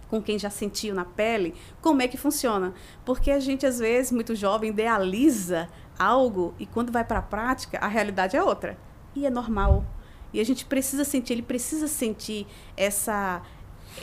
[0.09, 2.75] com quem já sentiu na pele como é que funciona.
[3.05, 7.79] Porque a gente, às vezes, muito jovem, idealiza algo e quando vai para a prática,
[7.79, 8.79] a realidade é outra.
[9.15, 9.85] E é normal.
[10.33, 13.43] E a gente precisa sentir, ele precisa sentir essa,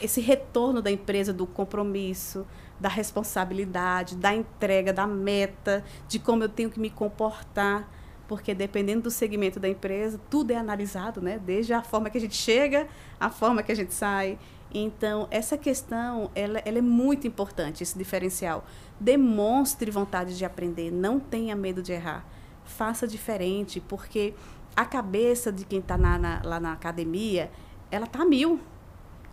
[0.01, 2.45] esse retorno da empresa, do compromisso,
[2.79, 7.89] da responsabilidade, da entrega, da meta, de como eu tenho que me comportar
[8.27, 11.39] porque dependendo do segmento da empresa, tudo é analisado, né?
[11.43, 12.87] Desde a forma que a gente chega,
[13.19, 14.37] a forma que a gente sai.
[14.73, 18.65] Então, essa questão, ela, ela é muito importante, esse diferencial.
[18.99, 22.25] Demonstre vontade de aprender, não tenha medo de errar.
[22.65, 24.33] Faça diferente, porque
[24.75, 27.51] a cabeça de quem está lá na academia,
[27.89, 28.59] ela está mil.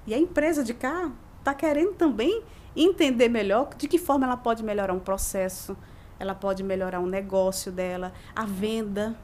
[0.07, 2.43] E a empresa de cá está querendo também
[2.77, 5.77] entender melhor de que forma ela pode melhorar um processo,
[6.19, 9.17] ela pode melhorar o negócio dela, a venda,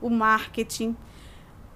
[0.00, 0.96] o marketing.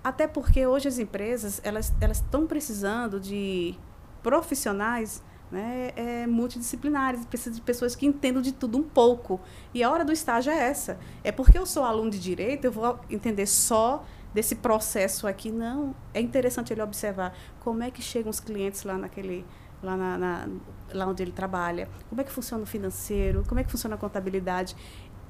[0.02, 3.74] Até porque hoje as empresas elas elas estão precisando de
[4.22, 9.40] profissionais né, é, multidisciplinares, precisa de pessoas que entendam de tudo um pouco.
[9.74, 10.98] E a hora do estágio é essa.
[11.24, 15.50] É porque eu sou aluno de direito, eu vou entender só desse processo aqui.
[15.50, 19.44] Não, é interessante ele observar como é que chegam os clientes lá naquele
[19.82, 20.48] lá, na, na,
[20.92, 23.98] lá onde ele trabalha, como é que funciona o financeiro, como é que funciona a
[23.98, 24.76] contabilidade,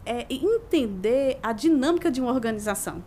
[0.04, 3.02] é entender a dinâmica de uma organização.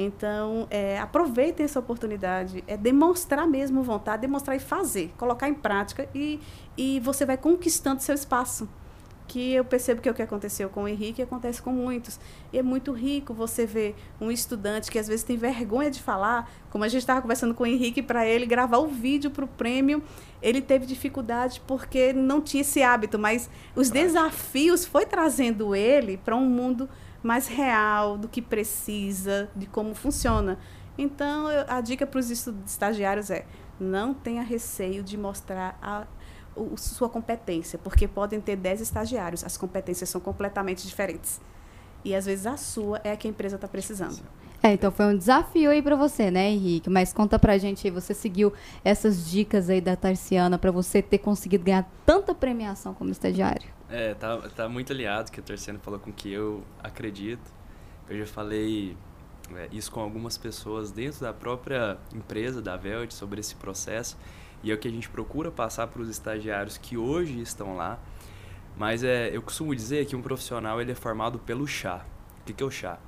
[0.00, 6.08] Então, é, aproveitem essa oportunidade, é demonstrar mesmo vontade, demonstrar e fazer, colocar em prática
[6.14, 6.38] e,
[6.76, 8.68] e você vai conquistando seu espaço
[9.28, 12.18] que eu percebo que é o que aconteceu com o Henrique acontece com muitos.
[12.50, 16.50] E é muito rico você ver um estudante que às vezes tem vergonha de falar,
[16.70, 19.48] como a gente estava conversando com o Henrique para ele gravar o vídeo para o
[19.48, 20.02] prêmio,
[20.40, 26.34] ele teve dificuldade porque não tinha esse hábito, mas os desafios foi trazendo ele para
[26.34, 26.88] um mundo
[27.22, 30.58] mais real do que precisa, de como funciona.
[30.96, 33.46] Então, eu, a dica para os estagiários é:
[33.78, 36.06] não tenha receio de mostrar a
[36.58, 41.40] o, sua competência, porque podem ter 10 estagiários, as competências são completamente diferentes.
[42.04, 44.20] E às vezes a sua é a que a empresa está precisando.
[44.62, 46.90] É, então foi um desafio aí para você, né, Henrique?
[46.90, 48.52] Mas conta pra gente aí, você seguiu
[48.84, 53.68] essas dicas aí da Tarciana para você ter conseguido ganhar tanta premiação como estagiário?
[53.88, 57.50] É, tá, tá muito aliado que a Tarciana falou com que eu acredito.
[58.08, 58.96] Eu já falei
[59.54, 64.18] é, isso com algumas pessoas dentro da própria empresa da Velt sobre esse processo.
[64.62, 67.98] E é o que a gente procura passar para os estagiários que hoje estão lá.
[68.76, 72.04] Mas é, eu costumo dizer que um profissional ele é formado pelo chá.
[72.40, 72.98] O que, que é o chá?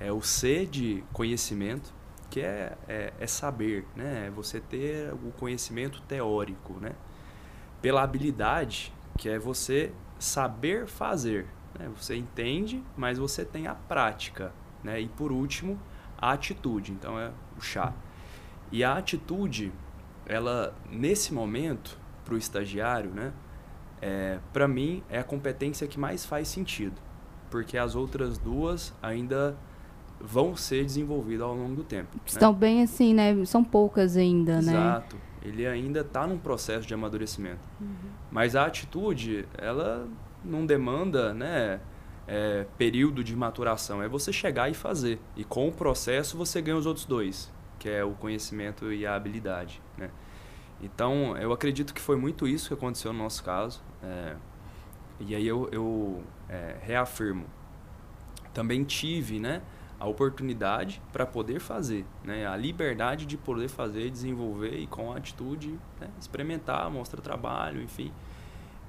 [0.00, 1.94] É o C de conhecimento,
[2.30, 4.28] que é, é, é saber, né?
[4.28, 6.92] É você ter o conhecimento teórico, né?
[7.82, 11.46] Pela habilidade, que é você saber fazer.
[11.78, 11.90] Né?
[11.96, 15.00] Você entende, mas você tem a prática, né?
[15.00, 15.78] E por último,
[16.16, 16.92] a atitude.
[16.92, 17.92] Então é o chá.
[18.72, 19.72] E a atitude,
[20.24, 23.32] ela nesse momento para o estagiário, né?
[24.00, 26.98] É, para mim é a competência que mais faz sentido,
[27.50, 29.58] porque as outras duas ainda
[30.20, 32.08] vão ser desenvolvidas ao longo do tempo.
[32.14, 32.20] Né?
[32.26, 32.58] Estão né?
[32.58, 33.44] bem assim, né?
[33.44, 34.66] São poucas ainda, Exato.
[34.66, 34.72] né?
[34.72, 35.16] Exato.
[35.42, 37.60] Ele ainda está num processo de amadurecimento.
[37.80, 37.94] Uhum.
[38.30, 40.06] Mas a atitude, ela
[40.44, 41.80] não demanda, né?
[42.28, 44.02] É, período de maturação.
[44.02, 45.18] É você chegar e fazer.
[45.34, 49.16] E com o processo você ganha os outros dois, que é o conhecimento e a
[49.16, 50.10] habilidade, né?
[50.82, 53.82] Então, eu acredito que foi muito isso que aconteceu no nosso caso.
[54.02, 54.36] É,
[55.18, 57.46] e aí eu, eu é, reafirmo.
[58.54, 59.62] Também tive, né?
[60.00, 62.46] A oportunidade para poder fazer, né?
[62.46, 66.08] a liberdade de poder fazer, desenvolver e com a atitude né?
[66.18, 68.10] experimentar, mostrar trabalho, enfim,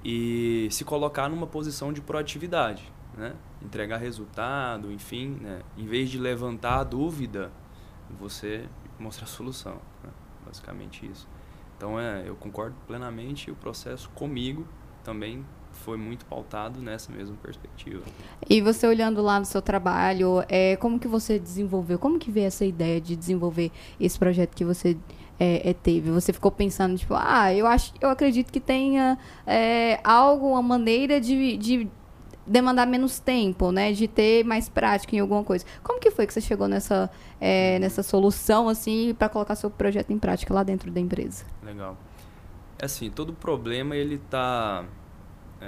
[0.06, 3.36] e se colocar numa posição de proatividade, né?
[3.62, 5.62] entregar resultado, enfim, né?
[5.78, 7.52] em vez de levantar a dúvida,
[8.18, 8.66] você
[8.98, 10.10] mostra a solução, né?
[10.46, 11.28] basicamente isso.
[11.76, 14.66] Então é, eu concordo plenamente o processo comigo
[15.04, 15.46] também
[15.82, 18.04] foi muito pautado nessa mesma perspectiva.
[18.50, 22.48] E você olhando lá no seu trabalho, é, como que você desenvolveu, como que veio
[22.48, 24.98] essa ideia de desenvolver esse projeto que você
[25.40, 26.12] é, é, teve?
[26.12, 31.20] Você ficou pensando, tipo, ah, eu, acho, eu acredito que tenha é, algo, uma maneira
[31.20, 31.88] de, de
[32.46, 33.92] demandar menos tempo, né?
[33.92, 35.66] De ter mais prática em alguma coisa.
[35.84, 40.12] Como que foi que você chegou nessa, é, nessa solução, assim, para colocar seu projeto
[40.12, 41.46] em prática lá dentro da empresa?
[41.64, 41.98] Legal.
[42.78, 44.86] É assim, todo problema, ele tá
[45.62, 45.66] é,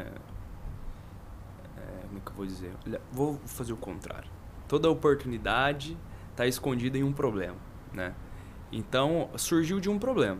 [1.77, 2.73] é, como é que eu vou dizer?
[3.11, 4.29] Vou fazer o contrário.
[4.67, 5.97] Toda oportunidade
[6.31, 7.57] está escondida em um problema,
[7.93, 8.13] né?
[8.71, 10.39] Então, surgiu de um problema.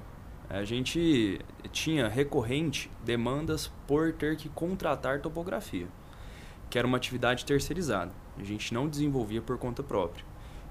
[0.50, 1.40] A gente
[1.72, 5.88] tinha recorrente demandas por ter que contratar topografia,
[6.70, 8.12] que era uma atividade terceirizada.
[8.38, 10.26] A gente não desenvolvia por conta própria.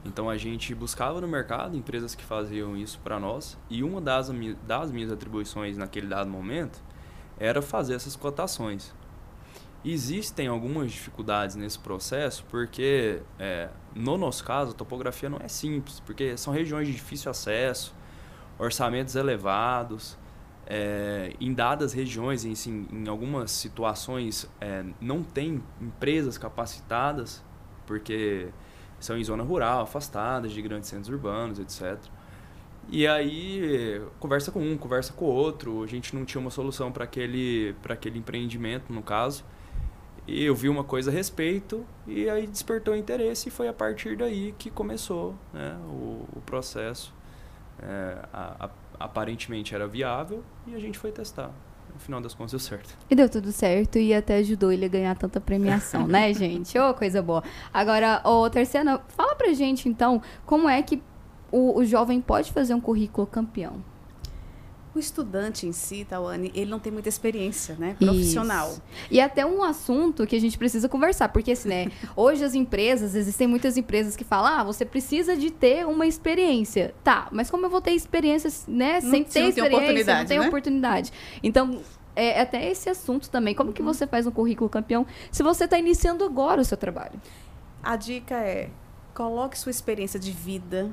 [0.05, 4.31] Então a gente buscava no mercado empresas que faziam isso para nós e uma das,
[4.67, 6.83] das minhas atribuições naquele dado momento
[7.43, 8.95] era fazer essas cotações.
[9.85, 15.99] Existem algumas dificuldades nesse processo, porque é, no nosso caso a topografia não é simples,
[15.99, 17.93] porque são regiões de difícil acesso,
[18.61, 20.17] orçamentos elevados,
[20.69, 27.43] é, em dadas regiões, em, assim, em algumas situações, é, não tem empresas capacitadas,
[27.89, 28.51] porque
[29.01, 31.99] são em zona rural, afastadas de grandes centros urbanos, etc.
[32.89, 35.83] E aí, conversa com um, conversa com o outro.
[35.83, 39.45] A gente não tinha uma solução para aquele, aquele empreendimento, no caso.
[40.27, 44.17] E eu vi uma coisa a respeito e aí despertou interesse e foi a partir
[44.17, 47.13] daí que começou né, o, o processo.
[47.81, 51.51] É, a, a, aparentemente era viável e a gente foi testar.
[51.93, 52.97] No final das contas deu certo.
[53.11, 56.79] E deu tudo certo e até ajudou ele a ganhar tanta premiação, né, gente?
[56.79, 57.43] Ô, oh, coisa boa.
[57.75, 61.03] Agora, ô, oh, Terceira, fala pra gente então como é que
[61.53, 63.85] o, o jovem pode fazer um currículo campeão?
[64.95, 68.69] O estudante em si, Tawane, ele não tem muita experiência, né, profissional.
[68.69, 68.83] Isso.
[69.11, 72.55] E é até um assunto que a gente precisa conversar, porque assim, né, hoje as
[72.55, 76.95] empresas, existem muitas empresas que falam: "Ah, você precisa de ter uma experiência".
[77.03, 80.27] Tá, mas como eu vou ter experiência, né, não, sem ter não experiência, oportunidade, não
[80.27, 80.47] tem né?
[80.47, 81.13] oportunidade.
[81.43, 81.81] Então,
[82.15, 83.55] é até esse assunto também.
[83.55, 83.75] Como uhum.
[83.75, 87.19] que você faz um currículo campeão se você está iniciando agora o seu trabalho?
[87.83, 88.69] A dica é:
[89.15, 90.91] coloque sua experiência de vida,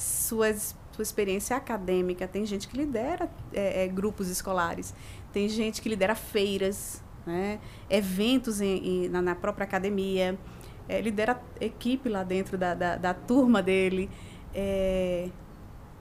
[0.00, 2.26] suas, sua experiência acadêmica.
[2.26, 4.94] Tem gente que lidera é, é, grupos escolares,
[5.32, 7.60] tem gente que lidera feiras, né?
[7.88, 10.38] eventos em, em, na, na, própria academia,
[10.88, 14.10] é, lidera equipe lá dentro da, da, da turma dele.
[14.54, 15.28] É,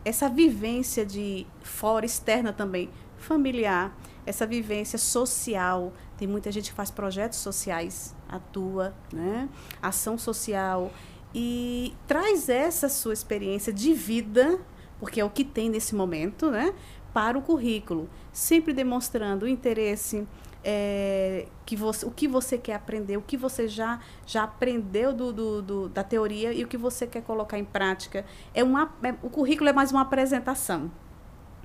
[0.06, 5.94] essa vivência de fora, externa também, familiar, essa vivência social.
[6.18, 9.50] Tem muita gente que faz projetos sociais, atua, né?
[9.82, 10.90] Ação social
[11.34, 14.60] e traz essa sua experiência de vida,
[15.00, 16.73] porque é o que tem nesse momento, né,
[17.13, 20.27] para o currículo, sempre demonstrando o interesse,
[20.63, 25.32] é, que você, o que você quer aprender, o que você já, já aprendeu do,
[25.32, 28.25] do, do da teoria e o que você quer colocar em prática.
[28.54, 30.92] É uma, é, o currículo é mais uma apresentação.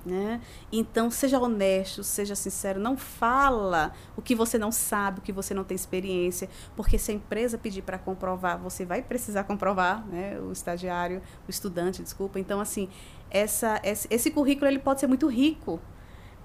[0.05, 0.39] Né?
[0.71, 5.55] Então, seja honesto, seja sincero, não fala o que você não sabe, o que você
[5.55, 6.47] não tem experiência,
[6.77, 10.39] porque se a empresa pedir para comprovar, você vai precisar comprovar, né?
[10.39, 12.39] o estagiário, o estudante, desculpa.
[12.39, 12.91] Então, assim,
[13.31, 15.81] essa, esse, esse currículo ele pode ser muito rico,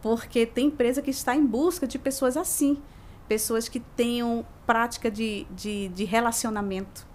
[0.01, 2.82] porque tem empresa que está em busca de pessoas assim,
[3.28, 7.05] pessoas que tenham prática de, de, de relacionamento,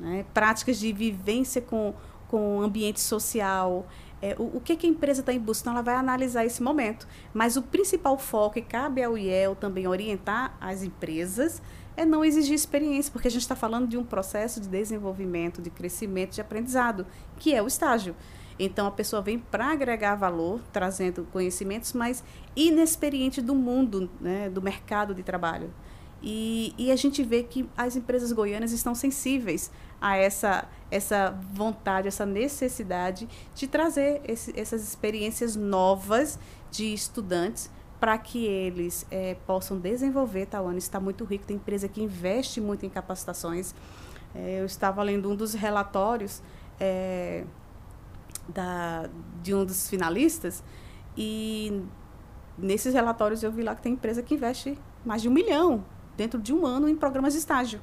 [0.00, 0.26] né?
[0.34, 1.94] práticas de vivência com
[2.34, 3.86] com ambiente social,
[4.24, 5.64] é, o, o, que, que a empresa está em busca.
[5.64, 7.06] Então, ela vai analisar esse momento.
[7.34, 11.60] Mas o principal foco, e cabe ao IEL também orientar as empresas,
[11.94, 15.68] é não exigir experiência, porque a gente está falando de um processo de desenvolvimento, de
[15.68, 17.06] crescimento, de aprendizado,
[17.36, 18.16] que é o estágio.
[18.58, 22.24] Então, a pessoa vem para agregar valor, trazendo conhecimentos, mas
[22.56, 25.70] inexperiente do mundo, né, do mercado de trabalho.
[26.22, 29.70] E, e, a gente vê que as empresas goianas estão sensíveis
[30.04, 36.38] a essa, essa vontade, essa necessidade de trazer esse, essas experiências novas
[36.70, 40.44] de estudantes para que eles é, possam desenvolver.
[40.44, 43.74] Tauane está muito rico, tem empresa que investe muito em capacitações.
[44.34, 46.42] É, eu estava lendo um dos relatórios
[46.78, 47.44] é,
[48.46, 49.08] da,
[49.42, 50.62] de um dos finalistas
[51.16, 51.82] e
[52.58, 55.82] nesses relatórios eu vi lá que tem empresa que investe mais de um milhão
[56.14, 57.80] dentro de um ano em programas de estágio,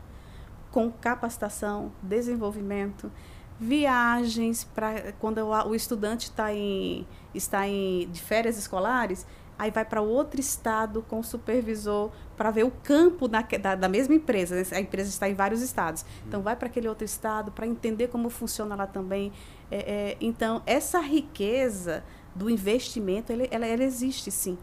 [0.71, 3.11] com capacitação, desenvolvimento,
[3.59, 7.05] viagens para quando o, estudante está em
[7.35, 9.27] está em de férias escolares,
[9.59, 13.87] aí vai para outro estado com o supervisor para ver o campo na, da, da,
[13.87, 14.55] mesma empresa.
[14.55, 14.63] Né?
[14.71, 16.03] A empresa está em vários estados.
[16.27, 19.31] Então, vai para aquele outro estado para entender como funciona lá também.
[19.69, 22.03] É, é, então, essa riqueza
[22.33, 24.57] do investimento, ele, ela, ela existe sim.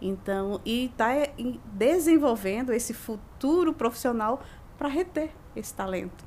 [0.00, 1.32] Então, e está é,
[1.72, 4.40] desenvolvendo esse futuro profissional
[4.78, 6.24] para reter esse talento.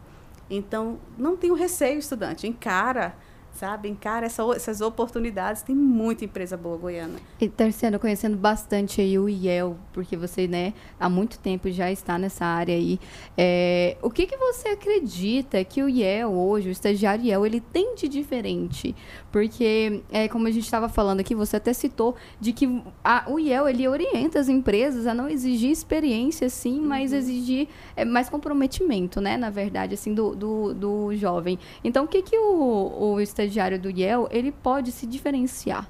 [0.49, 3.15] Então, não tenha receio, estudante, encara
[3.57, 3.89] sabe?
[3.89, 5.61] Encara essa, essas oportunidades.
[5.61, 7.19] Tem muita empresa boa goiana.
[7.41, 12.17] E, Terceiro, conhecendo bastante aí o IEL, porque você, né, há muito tempo já está
[12.17, 12.99] nessa área aí.
[13.35, 17.95] É, o que, que você acredita que o IEL hoje, o estagiário IEL, ele tem
[17.95, 18.95] de diferente?
[19.31, 23.39] Porque, é, como a gente estava falando aqui, você até citou de que a, o
[23.39, 27.17] IEL, ele orienta as empresas a não exigir experiência, sim, mas uhum.
[27.17, 31.57] exigir é, mais comprometimento, né, na verdade, assim, do, do, do jovem.
[31.83, 35.89] Então, o que, que o, o estagiário estagiário do IEL, ele pode se diferenciar?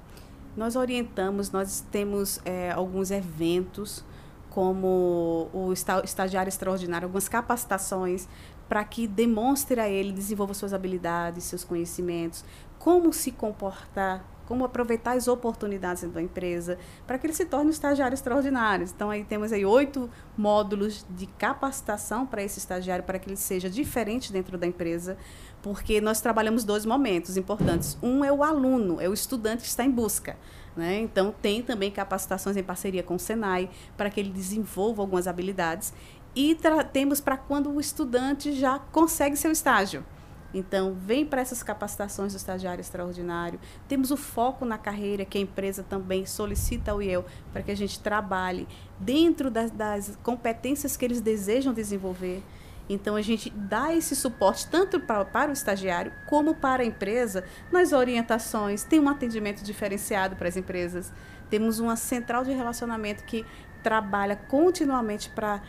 [0.56, 4.04] Nós orientamos, nós temos é, alguns eventos,
[4.50, 5.72] como o
[6.04, 8.28] estagiário extraordinário, algumas capacitações
[8.68, 12.44] para que demonstre a ele, desenvolva suas habilidades, seus conhecimentos,
[12.80, 17.72] como se comportar como aproveitar as oportunidades da empresa, para que ele se torne um
[17.72, 18.88] estagiário extraordinário.
[18.94, 23.70] Então, aí temos aí oito módulos de capacitação para esse estagiário, para que ele seja
[23.70, 25.18] diferente dentro da empresa,
[25.62, 27.98] porque nós trabalhamos dois momentos importantes.
[28.02, 30.38] Um é o aluno, é o estudante que está em busca.
[30.76, 31.02] Né?
[31.02, 35.94] Então, tem também capacitações em parceria com o Senai, para que ele desenvolva algumas habilidades.
[36.36, 36.56] E
[36.94, 40.06] temos para quando o estudante já consegue seu estágio.
[40.54, 43.60] Então, vem para essas capacitações do estagiário extraordinário.
[43.88, 47.76] Temos o foco na carreira, que a empresa também solicita ao IEL para que a
[47.76, 48.68] gente trabalhe
[49.00, 52.42] dentro das, das competências que eles desejam desenvolver.
[52.90, 57.44] Então, a gente dá esse suporte tanto para, para o estagiário como para a empresa
[57.70, 58.84] nas orientações.
[58.84, 61.12] Tem um atendimento diferenciado para as empresas.
[61.50, 63.46] Temos uma central de relacionamento que
[63.84, 65.62] trabalha continuamente para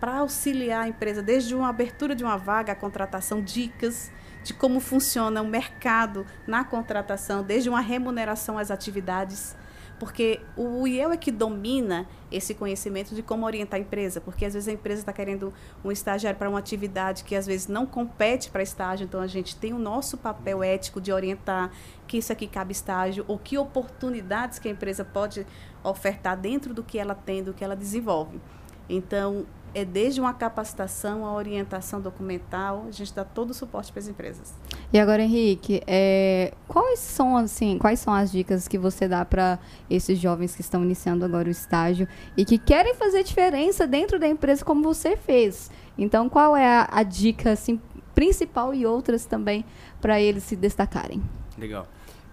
[0.00, 4.12] para auxiliar a empresa, desde uma abertura de uma vaga, a contratação, dicas
[4.44, 9.56] de como funciona o mercado na contratação, desde uma remuneração às atividades.
[9.98, 14.52] Porque o IEL é que domina esse conhecimento de como orientar a empresa, porque às
[14.52, 18.50] vezes a empresa está querendo um estagiário para uma atividade que às vezes não compete
[18.50, 21.70] para estágio, então a gente tem o nosso papel ético de orientar
[22.08, 25.46] que isso aqui cabe estágio, ou que oportunidades que a empresa pode
[25.82, 28.40] ofertar dentro do que ela tem, do que ela desenvolve.
[28.88, 34.00] Então, é desde uma capacitação, a orientação documental, a gente dá todo o suporte para
[34.00, 34.54] as empresas.
[34.92, 39.58] E agora, Henrique, é, quais são assim, quais são as dicas que você dá para
[39.90, 42.06] esses jovens que estão iniciando agora o estágio
[42.36, 45.70] e que querem fazer diferença dentro da empresa como você fez?
[45.98, 47.80] Então, qual é a, a dica assim,
[48.14, 49.64] principal e outras também
[50.00, 51.22] para eles se destacarem?
[51.58, 51.86] Legal.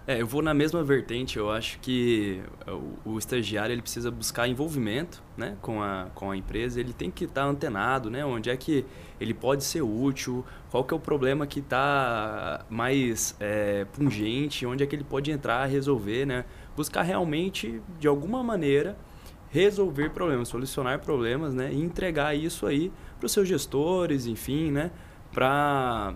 [0.04, 1.38] É, eu vou na mesma vertente.
[1.38, 2.42] Eu acho que
[3.04, 6.80] o, o, estagiário ele precisa buscar envolvimento, né, com a, com a empresa.
[6.80, 8.84] Ele tem que estar tá antenado, né, onde é que
[9.20, 14.82] ele pode ser útil, qual que é o problema que está mais é, pungente, onde
[14.82, 16.44] é que ele pode entrar, resolver, né,
[16.76, 18.96] buscar realmente de alguma maneira
[19.50, 24.90] resolver problemas, solucionar problemas, né, e entregar isso aí para os seus gestores, enfim, né,
[25.30, 26.14] para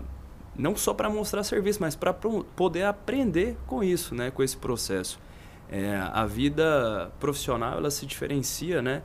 [0.57, 5.19] não só para mostrar serviço, mas para poder aprender com isso, né, com esse processo.
[5.69, 9.03] É, a vida profissional ela se diferencia, né,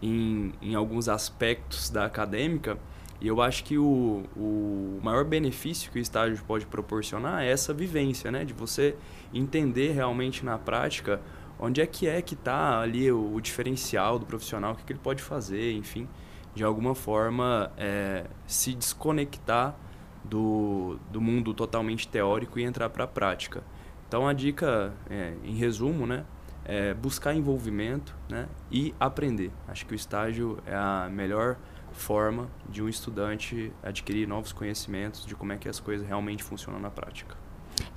[0.00, 2.78] em, em alguns aspectos da acadêmica.
[3.20, 7.72] E eu acho que o, o maior benefício que o estágio pode proporcionar é essa
[7.72, 8.96] vivência, né, de você
[9.32, 11.20] entender realmente na prática
[11.58, 14.92] onde é que é que está ali o, o, diferencial do profissional, o que, que,
[14.92, 16.08] ele pode fazer, enfim,
[16.54, 19.76] de alguma forma é, se desconectar
[20.24, 23.62] do, do mundo totalmente teórico e entrar para a prática.
[24.08, 26.24] Então a dica, é, em resumo, né,
[26.64, 29.50] é buscar envolvimento né, e aprender.
[29.68, 31.56] Acho que o estágio é a melhor
[31.92, 36.80] forma de um estudante adquirir novos conhecimentos de como é que as coisas realmente funcionam
[36.80, 37.36] na prática.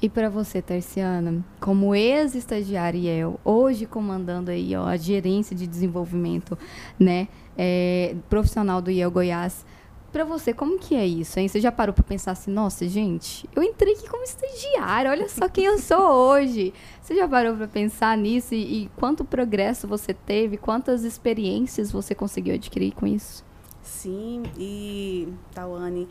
[0.02, 6.58] E para você, Terciana, como ex-estagiário hoje comandando aí ó, a gerência de desenvolvimento,
[7.00, 9.66] né, é, profissional do IEL Goiás,
[10.12, 11.47] para você, como que é isso, hein?
[11.47, 15.47] Você já parou para pensar assim, nossa, gente, eu entrei aqui como estagiário, olha só
[15.49, 16.74] quem eu sou hoje.
[17.01, 22.16] Você já parou para pensar nisso e, e quanto progresso você teve, quantas experiências você
[22.16, 23.45] conseguiu adquirir com isso?
[23.82, 26.08] Sim, e Tawane,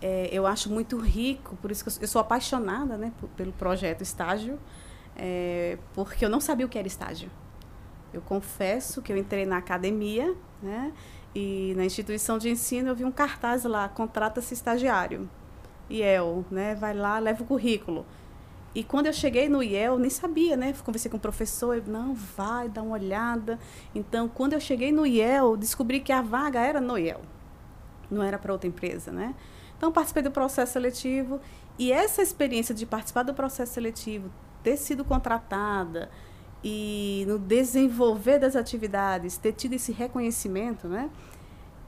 [0.00, 4.02] é, eu acho muito rico, por isso que eu, eu sou apaixonada né, pelo projeto
[4.02, 4.58] Estágio,
[5.16, 7.30] é, porque eu não sabia o que era estágio.
[8.12, 10.92] Eu confesso que eu entrei na academia, né,
[11.38, 15.28] e na instituição de ensino eu vi um cartaz lá, contrata-se estagiário.
[15.90, 18.06] IEL, né, vai lá, leva o currículo.
[18.74, 20.72] E quando eu cheguei no IEL, nem sabia, né?
[20.82, 23.58] Conversei com o professor, não, vai, dá uma olhada.
[23.94, 27.20] Então, quando eu cheguei no IEL, descobri que a vaga era no IEL.
[28.10, 29.34] Não era para outra empresa, né?
[29.76, 31.38] Então, participei do processo seletivo
[31.78, 34.30] e essa experiência de participar do processo seletivo,
[34.62, 36.10] ter sido contratada
[36.68, 41.08] e no desenvolver das atividades, ter tido esse reconhecimento, né?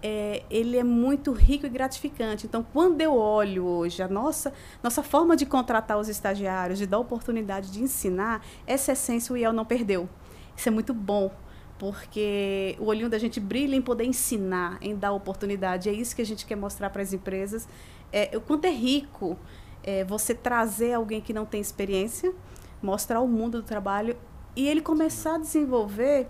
[0.00, 2.46] É, ele é muito rico e gratificante.
[2.46, 7.00] Então, quando eu olho hoje a nossa, nossa forma de contratar os estagiários, de dar
[7.00, 10.08] oportunidade de ensinar, essa essência o IEL não perdeu.
[10.56, 11.32] Isso é muito bom,
[11.76, 15.88] porque o olhinho da gente brilha em poder ensinar, em dar oportunidade.
[15.88, 17.68] É isso que a gente quer mostrar para as empresas.
[18.12, 19.36] É, o quanto é rico
[19.82, 22.32] é, você trazer alguém que não tem experiência,
[22.80, 24.16] mostrar o mundo do trabalho
[24.56, 26.28] e ele começar a desenvolver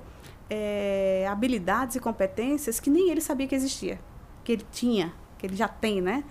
[0.51, 4.01] é, habilidades e competências que nem ele sabia que existia,
[4.45, 6.25] que ele tinha, que ele já tem, né?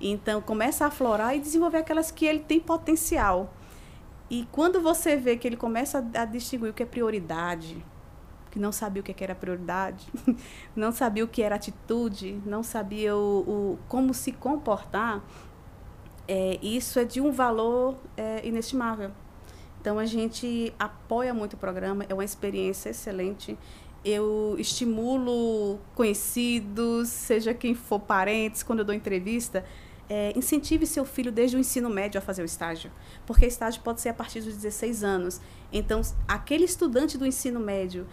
[0.00, 3.52] Então começa a aflorar e desenvolver aquelas que ele tem potencial.
[4.30, 7.84] E quando você vê que ele começa a distinguir o que é prioridade,
[8.50, 10.06] que não sabia o que era prioridade,
[10.74, 15.22] não sabia o que era atitude, não sabia o, o como se comportar,
[16.26, 19.10] é, isso é de um valor é, inestimável.
[19.84, 23.54] Então a gente apoia muito o programa, é uma experiência excelente.
[24.02, 29.62] Eu estimulo conhecidos, seja quem for parentes, quando eu dou entrevista,
[30.08, 32.90] é, incentive seu filho desde o ensino médio a fazer o estágio,
[33.26, 35.38] porque estágio pode ser a partir dos 16 anos.
[35.70, 38.06] Então, aquele estudante do ensino médio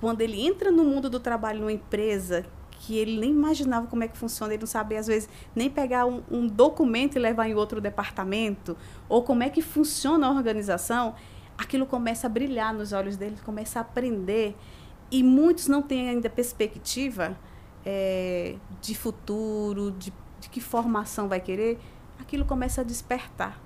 [0.00, 2.46] quando ele entra no mundo do trabalho numa empresa
[2.78, 6.06] que ele nem imaginava como é que funciona, ele não sabia, às vezes, nem pegar
[6.06, 8.76] um, um, documento e levar em outro departamento,
[9.08, 11.14] ou como é que funciona a organização,
[11.56, 14.56] aquilo começa a brilhar nos olhos dele, começa a aprender.
[15.10, 17.36] E muitos não têm ainda perspectiva
[17.84, 21.78] é, de futuro, de, de, que formação vai querer,
[22.20, 23.60] aquilo começa a despertar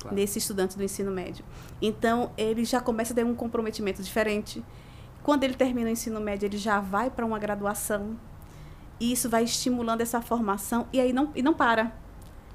[0.00, 0.16] claro.
[0.16, 1.44] nesse estudante do ensino médio.
[1.80, 4.64] Então, ele já começa a ter um comprometimento diferente
[5.26, 8.16] quando ele termina o ensino médio, ele já vai para uma graduação.
[8.98, 11.92] E isso vai estimulando essa formação e aí não, e não para.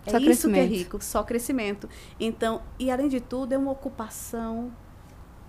[0.06, 1.88] É isso que é rico, só crescimento.
[2.20, 4.72] Então, e além de tudo, é uma ocupação.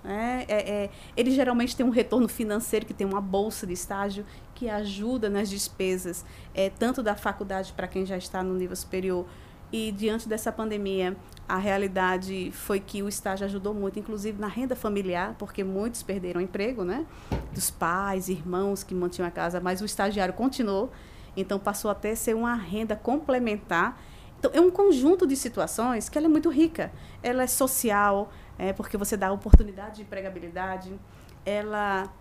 [0.05, 0.45] Né?
[0.49, 4.69] É, é, ele geralmente tem um retorno financeiro, que tem uma bolsa de estágio que
[4.69, 6.25] ajuda nas despesas,
[6.55, 9.27] é, tanto da faculdade para quem já está no nível superior.
[9.73, 11.17] E diante dessa pandemia,
[11.49, 16.41] a realidade foi que o estágio ajudou muito, inclusive na renda familiar, porque muitos perderam
[16.41, 17.07] emprego, né?
[17.53, 20.91] Dos pais, irmãos que mantinham a casa, mas o estagiário continuou,
[21.37, 24.01] então passou até a ser uma renda complementar.
[24.39, 26.91] Então, é um conjunto de situações que ela é muito rica.
[27.23, 30.99] Ela é social, é, porque você dá oportunidade de empregabilidade,
[31.45, 32.13] ela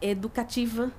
[0.00, 0.92] é educativa,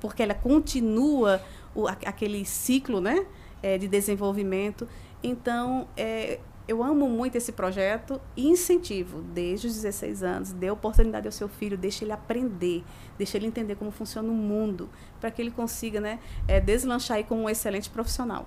[0.00, 1.40] porque ela continua
[1.74, 3.26] o, aquele ciclo né,
[3.62, 4.88] é, de desenvolvimento.
[5.22, 6.40] Então, é,
[6.72, 11.48] eu amo muito esse projeto e incentivo desde os 16 anos, dê oportunidade ao seu
[11.48, 12.82] filho, deixe ele aprender,
[13.18, 14.88] deixe ele entender como funciona o mundo,
[15.20, 16.18] para que ele consiga né,
[16.48, 18.46] é, deslanchar aí como um excelente profissional.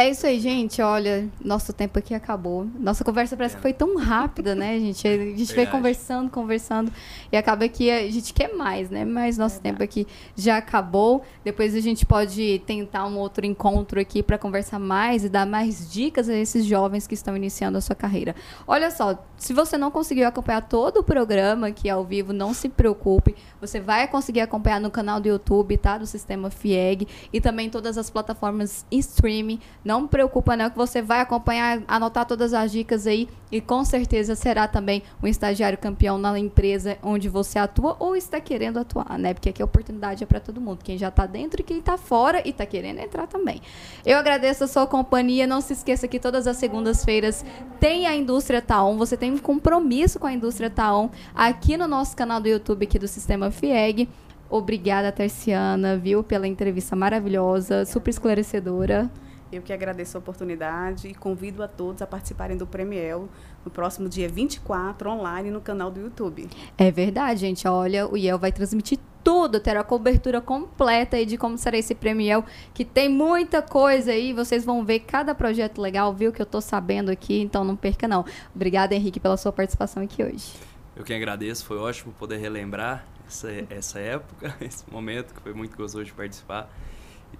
[0.00, 0.80] É isso aí, gente.
[0.80, 2.66] Olha, nosso tempo aqui acabou.
[2.78, 5.06] Nossa conversa parece que foi tão rápida, né, gente?
[5.06, 6.90] A gente foi conversando, conversando
[7.30, 9.04] e acaba que a gente quer mais, né?
[9.04, 11.22] Mas nosso tempo aqui já acabou.
[11.44, 15.92] Depois a gente pode tentar um outro encontro aqui para conversar mais e dar mais
[15.92, 18.34] dicas a esses jovens que estão iniciando a sua carreira.
[18.66, 22.70] Olha só, se você não conseguiu acompanhar todo o programa aqui ao vivo, não se
[22.70, 23.36] preocupe.
[23.60, 25.98] Você vai conseguir acompanhar no canal do YouTube, tá?
[25.98, 29.60] Do Sistema FIEG e também todas as plataformas em streaming
[29.90, 34.36] Não preocupa não que você vai acompanhar, anotar todas as dicas aí e com certeza
[34.36, 39.34] será também um estagiário campeão na empresa onde você atua ou está querendo atuar, né?
[39.34, 41.98] Porque aqui a oportunidade é para todo mundo, quem já está dentro e quem está
[41.98, 43.60] fora e está querendo entrar também.
[44.06, 47.44] Eu agradeço a sua companhia, não se esqueça que todas as segundas-feiras
[47.80, 52.14] tem a Indústria Taon, você tem um compromisso com a Indústria Taon aqui no nosso
[52.16, 54.08] canal do YouTube aqui do Sistema FIEG.
[54.48, 59.10] Obrigada, Terciana, viu, pela entrevista maravilhosa, super esclarecedora.
[59.52, 63.28] Eu que agradeço a oportunidade e convido a todos a participarem do Premiel
[63.64, 66.48] no próximo dia 24, online, no canal do YouTube.
[66.78, 67.66] É verdade, gente.
[67.66, 72.44] Olha, o IEL vai transmitir tudo, terá cobertura completa aí de como será esse Premiel,
[72.72, 76.60] que tem muita coisa aí, vocês vão ver cada projeto legal, viu, que eu tô
[76.60, 78.24] sabendo aqui, então não perca não.
[78.54, 80.54] Obrigada, Henrique, pela sua participação aqui hoje.
[80.96, 85.76] Eu que agradeço, foi ótimo poder relembrar essa, essa época, esse momento, que foi muito
[85.76, 86.70] gostoso de participar.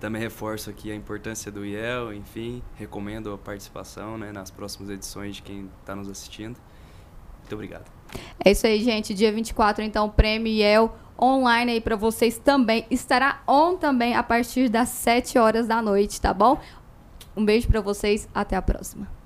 [0.01, 5.37] Também reforço aqui a importância do IEL, enfim, recomendo a participação né, nas próximas edições
[5.37, 6.59] de quem está nos assistindo.
[7.41, 7.85] Muito obrigado.
[8.43, 9.13] É isso aí, gente.
[9.13, 12.87] Dia 24, então, o Prêmio IEL online aí para vocês também.
[12.91, 16.59] Estará on também a partir das 7 horas da noite, tá bom?
[17.37, 19.20] Um beijo para vocês, até a próxima.